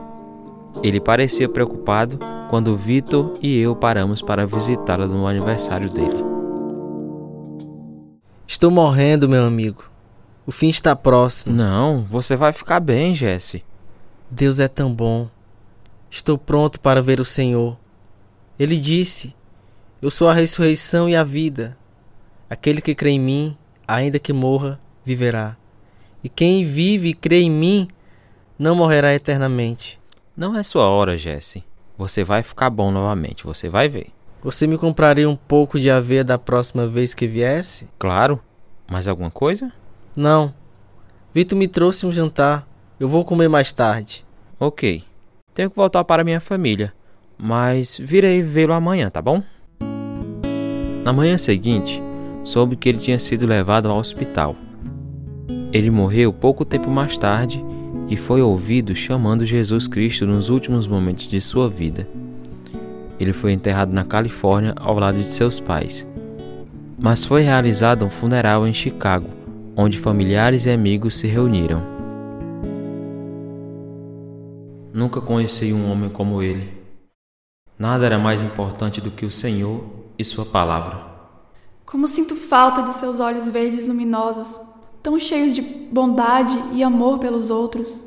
Ele 0.81 0.99
parecia 0.99 1.47
preocupado 1.47 2.17
quando 2.49 2.75
Vitor 2.75 3.33
e 3.39 3.59
eu 3.59 3.75
paramos 3.75 4.21
para 4.21 4.47
visitá-lo 4.47 5.07
no 5.07 5.27
aniversário 5.27 5.89
dele. 5.89 6.23
Estou 8.47 8.71
morrendo, 8.71 9.29
meu 9.29 9.45
amigo. 9.45 9.90
O 10.45 10.51
fim 10.51 10.69
está 10.69 10.95
próximo. 10.95 11.55
Não, 11.55 12.03
você 12.03 12.35
vai 12.35 12.51
ficar 12.51 12.79
bem, 12.79 13.13
Jesse. 13.13 13.63
Deus 14.29 14.59
é 14.59 14.67
tão 14.67 14.93
bom. 14.93 15.29
Estou 16.09 16.37
pronto 16.37 16.79
para 16.79 17.01
ver 17.01 17.19
o 17.19 17.25
Senhor. 17.25 17.77
Ele 18.57 18.77
disse: 18.77 19.35
Eu 20.01 20.09
sou 20.09 20.27
a 20.27 20.33
ressurreição 20.33 21.07
e 21.07 21.15
a 21.15 21.23
vida. 21.23 21.77
Aquele 22.49 22.81
que 22.81 22.95
crê 22.95 23.11
em 23.11 23.19
mim, 23.19 23.57
ainda 23.87 24.19
que 24.19 24.33
morra, 24.33 24.79
viverá. 25.05 25.55
E 26.23 26.29
quem 26.29 26.63
vive 26.63 27.09
e 27.09 27.13
crê 27.13 27.41
em 27.41 27.51
mim, 27.51 27.87
não 28.57 28.75
morrerá 28.75 29.13
eternamente. 29.13 29.99
Não 30.35 30.55
é 30.57 30.63
sua 30.63 30.87
hora, 30.87 31.17
Jesse. 31.17 31.63
Você 31.97 32.23
vai 32.23 32.43
ficar 32.43 32.69
bom 32.69 32.91
novamente, 32.91 33.43
você 33.43 33.69
vai 33.69 33.87
ver. 33.87 34.07
Você 34.43 34.65
me 34.65 34.77
compraria 34.77 35.29
um 35.29 35.35
pouco 35.35 35.79
de 35.79 35.89
aveia 35.89 36.23
da 36.23 36.37
próxima 36.37 36.87
vez 36.87 37.13
que 37.13 37.27
viesse? 37.27 37.87
Claro. 37.99 38.39
Mais 38.89 39.07
alguma 39.07 39.29
coisa? 39.29 39.71
Não. 40.15 40.53
Vitor 41.33 41.57
me 41.57 41.67
trouxe 41.67 42.05
um 42.05 42.11
jantar. 42.11 42.67
Eu 42.99 43.07
vou 43.07 43.25
comer 43.25 43.47
mais 43.47 43.71
tarde. 43.71 44.25
Ok. 44.59 45.03
Tenho 45.53 45.69
que 45.69 45.75
voltar 45.75 46.03
para 46.03 46.23
minha 46.23 46.39
família, 46.39 46.93
mas 47.37 47.97
virei 47.97 48.41
vê-lo 48.41 48.73
amanhã, 48.73 49.09
tá 49.09 49.21
bom? 49.21 49.43
Na 51.03 51.11
manhã 51.11 51.37
seguinte, 51.37 52.01
soube 52.43 52.75
que 52.75 52.87
ele 52.87 52.99
tinha 52.99 53.19
sido 53.19 53.47
levado 53.47 53.89
ao 53.89 53.97
hospital. 53.97 54.55
Ele 55.73 55.89
morreu 55.89 56.31
pouco 56.31 56.63
tempo 56.63 56.89
mais 56.89 57.17
tarde 57.17 57.63
e 58.07 58.15
foi 58.15 58.41
ouvido 58.41 58.95
chamando 58.95 59.45
Jesus 59.45 59.87
Cristo 59.87 60.25
nos 60.27 60.49
últimos 60.49 60.85
momentos 60.85 61.27
de 61.27 61.41
sua 61.41 61.69
vida. 61.69 62.07
Ele 63.19 63.33
foi 63.33 63.51
enterrado 63.51 63.91
na 63.93 64.03
Califórnia 64.03 64.73
ao 64.77 64.99
lado 64.99 65.17
de 65.17 65.29
seus 65.29 65.59
pais. 65.59 66.05
mas 67.01 67.25
foi 67.25 67.41
realizado 67.41 68.05
um 68.05 68.09
funeral 68.11 68.67
em 68.67 68.73
Chicago, 68.73 69.27
onde 69.75 69.97
familiares 69.97 70.65
e 70.65 70.69
amigos 70.69 71.15
se 71.15 71.27
reuniram. 71.27 71.81
Nunca 74.93 75.21
conheci 75.21 75.71
um 75.71 75.89
homem 75.89 76.09
como 76.09 76.41
ele. 76.41 76.69
Nada 77.79 78.05
era 78.05 78.19
mais 78.19 78.43
importante 78.43 78.99
do 78.99 79.09
que 79.09 79.25
o 79.25 79.31
Senhor 79.31 79.83
e 80.17 80.23
Sua 80.23 80.45
palavra. 80.45 81.09
Como 81.85 82.07
sinto 82.07 82.35
falta 82.35 82.83
de 82.83 82.93
seus 82.93 83.19
olhos 83.19 83.49
verdes 83.49 83.87
luminosos, 83.87 84.59
tão 85.01 85.19
cheios 85.19 85.55
de 85.55 85.61
bondade 85.61 86.57
e 86.73 86.83
amor 86.83 87.19
pelos 87.19 87.49
outros. 87.49 87.99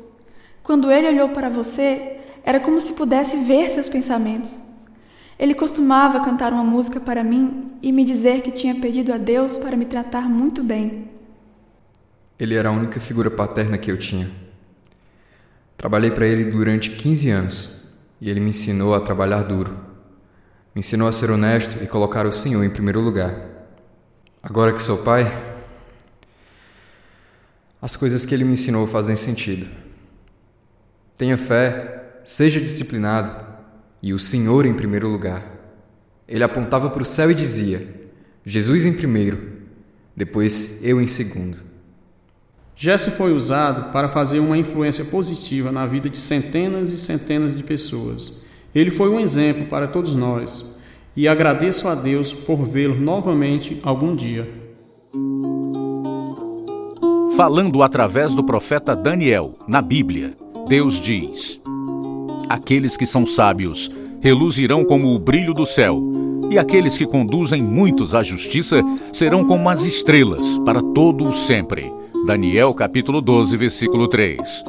Quando 0.63 0.91
ele 0.91 1.07
olhou 1.07 1.29
para 1.29 1.49
você, 1.49 2.19
era 2.43 2.59
como 2.59 2.79
se 2.79 2.93
pudesse 2.93 3.37
ver 3.37 3.69
seus 3.69 3.89
pensamentos. 3.89 4.51
Ele 5.37 5.53
costumava 5.53 6.21
cantar 6.21 6.53
uma 6.53 6.63
música 6.63 6.99
para 6.99 7.23
mim 7.23 7.73
e 7.81 7.91
me 7.91 8.05
dizer 8.05 8.41
que 8.41 8.51
tinha 8.51 8.75
pedido 8.75 9.11
a 9.11 9.17
Deus 9.17 9.57
para 9.57 9.75
me 9.75 9.85
tratar 9.85 10.29
muito 10.29 10.63
bem. 10.63 11.14
Ele 12.39 12.55
era 12.55 12.69
a 12.69 12.71
única 12.71 12.99
figura 12.99 13.31
paterna 13.31 13.77
que 13.77 13.89
eu 13.89 13.97
tinha. 13.97 14.29
Trabalhei 15.77 16.11
para 16.11 16.25
ele 16.25 16.45
durante 16.51 16.89
15 16.89 17.29
anos 17.29 17.87
e 18.19 18.29
ele 18.29 18.39
me 18.39 18.49
ensinou 18.49 18.93
a 18.93 18.99
trabalhar 18.99 19.43
duro. 19.43 19.71
Me 20.73 20.79
ensinou 20.79 21.07
a 21.07 21.11
ser 21.11 21.31
honesto 21.31 21.81
e 21.83 21.87
colocar 21.87 22.25
o 22.25 22.33
Senhor 22.33 22.63
em 22.63 22.69
primeiro 22.69 22.99
lugar. 22.99 23.33
Agora 24.43 24.73
que 24.73 24.81
sou 24.81 24.99
pai, 24.99 25.55
as 27.81 27.95
coisas 27.95 28.25
que 28.25 28.33
ele 28.33 28.43
me 28.43 28.53
ensinou 28.53 28.85
fazem 28.85 29.15
sentido. 29.15 29.67
Tenha 31.15 31.37
fé, 31.37 32.19
seja 32.23 32.59
disciplinado 32.59 33.45
e 34.01 34.13
o 34.13 34.19
Senhor 34.19 34.65
em 34.65 34.73
primeiro 34.73 35.07
lugar. 35.07 35.43
Ele 36.27 36.43
apontava 36.43 36.89
para 36.89 37.03
o 37.03 37.05
céu 37.05 37.31
e 37.31 37.35
dizia: 37.35 38.09
Jesus 38.45 38.85
em 38.85 38.93
primeiro, 38.93 39.61
depois 40.15 40.83
eu 40.83 40.99
em 40.99 41.07
segundo. 41.07 41.57
Jesse 42.77 43.11
foi 43.11 43.31
usado 43.33 43.93
para 43.93 44.09
fazer 44.09 44.39
uma 44.39 44.57
influência 44.57 45.05
positiva 45.05 45.71
na 45.71 45.85
vida 45.85 46.09
de 46.09 46.17
centenas 46.17 46.91
e 46.91 46.97
centenas 46.97 47.55
de 47.55 47.63
pessoas. 47.63 48.41
Ele 48.73 48.91
foi 48.91 49.09
um 49.09 49.17
exemplo 49.17 49.67
para 49.67 49.87
todos 49.87 50.13
nós 50.13 50.75
e 51.15 51.25
agradeço 51.25 51.87
a 51.87 51.95
Deus 51.95 52.33
por 52.33 52.67
vê-lo 52.67 52.99
novamente 52.99 53.79
algum 53.81 54.13
dia. 54.13 54.49
Falando 57.37 57.81
através 57.81 58.33
do 58.33 58.43
profeta 58.43 58.93
Daniel, 58.93 59.55
na 59.65 59.81
Bíblia, 59.81 60.33
Deus 60.67 60.99
diz: 60.99 61.61
Aqueles 62.49 62.97
que 62.97 63.05
são 63.05 63.25
sábios 63.25 63.89
reluzirão 64.19 64.83
como 64.83 65.15
o 65.15 65.19
brilho 65.19 65.53
do 65.53 65.65
céu, 65.65 66.01
e 66.51 66.59
aqueles 66.59 66.97
que 66.97 67.05
conduzem 67.05 67.63
muitos 67.63 68.13
à 68.13 68.21
justiça 68.21 68.81
serão 69.13 69.45
como 69.45 69.69
as 69.69 69.85
estrelas 69.85 70.57
para 70.65 70.81
todo 70.81 71.29
o 71.29 71.33
sempre. 71.33 71.89
Daniel 72.25 72.73
capítulo 72.73 73.21
12, 73.21 73.55
versículo 73.55 74.07
3. 74.07 74.63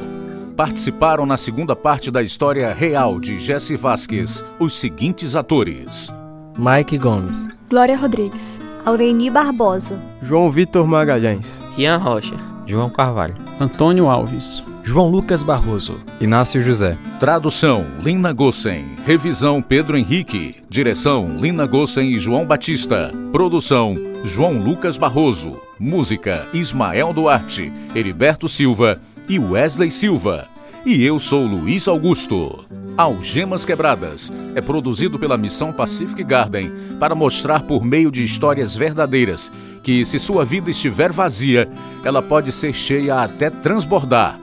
Participaram 0.57 1.27
na 1.27 1.37
segunda 1.37 1.75
parte 1.75 2.09
da 2.09 2.23
história 2.23 2.73
real 2.73 3.19
de 3.19 3.39
Jesse 3.39 3.75
Vasquez 3.75 4.43
os 4.59 4.79
seguintes 4.79 5.35
atores: 5.35 6.11
Mike 6.57 6.97
Gomes, 6.97 7.47
Glória 7.69 7.95
Rodrigues, 7.95 8.59
Aureni 8.83 9.29
Barbosa, 9.29 9.99
João 10.23 10.49
Vitor 10.49 10.87
Magalhães, 10.87 11.61
Rian 11.77 11.97
Rocha, 11.97 12.35
João 12.65 12.89
Carvalho, 12.89 13.35
Antônio 13.59 14.09
Alves, 14.09 14.63
João 14.83 15.09
Lucas 15.09 15.43
Barroso, 15.43 16.01
Inácio 16.19 16.61
José. 16.61 16.97
Tradução: 17.19 17.85
Lina 18.03 18.33
Gossen. 18.33 18.95
Revisão: 19.05 19.61
Pedro 19.61 19.95
Henrique. 19.95 20.55
Direção: 20.67 21.39
Lina 21.39 21.67
Gossen 21.67 22.11
e 22.11 22.19
João 22.19 22.45
Batista. 22.45 23.11
Produção: 23.31 23.95
João 24.25 24.57
Lucas 24.57 24.97
Barroso. 24.97 25.51
Música: 25.79 26.45
Ismael 26.51 27.13
Duarte, 27.13 27.71
Heriberto 27.93 28.49
Silva 28.49 28.99
e 29.29 29.37
Wesley 29.37 29.91
Silva. 29.91 30.47
E 30.83 31.05
eu 31.05 31.19
sou 31.19 31.45
Luiz 31.45 31.87
Augusto. 31.87 32.65
Algemas 32.97 33.63
Quebradas 33.63 34.33
é 34.55 34.61
produzido 34.61 35.17
pela 35.19 35.37
Missão 35.37 35.71
Pacific 35.71 36.23
Garden 36.23 36.71
para 36.99 37.15
mostrar 37.15 37.61
por 37.61 37.85
meio 37.85 38.11
de 38.11 38.23
histórias 38.23 38.75
verdadeiras 38.75 39.51
que, 39.83 40.05
se 40.05 40.19
sua 40.19 40.43
vida 40.43 40.69
estiver 40.69 41.11
vazia, 41.11 41.69
ela 42.03 42.21
pode 42.21 42.51
ser 42.51 42.73
cheia 42.73 43.21
até 43.21 43.49
transbordar. 43.49 44.40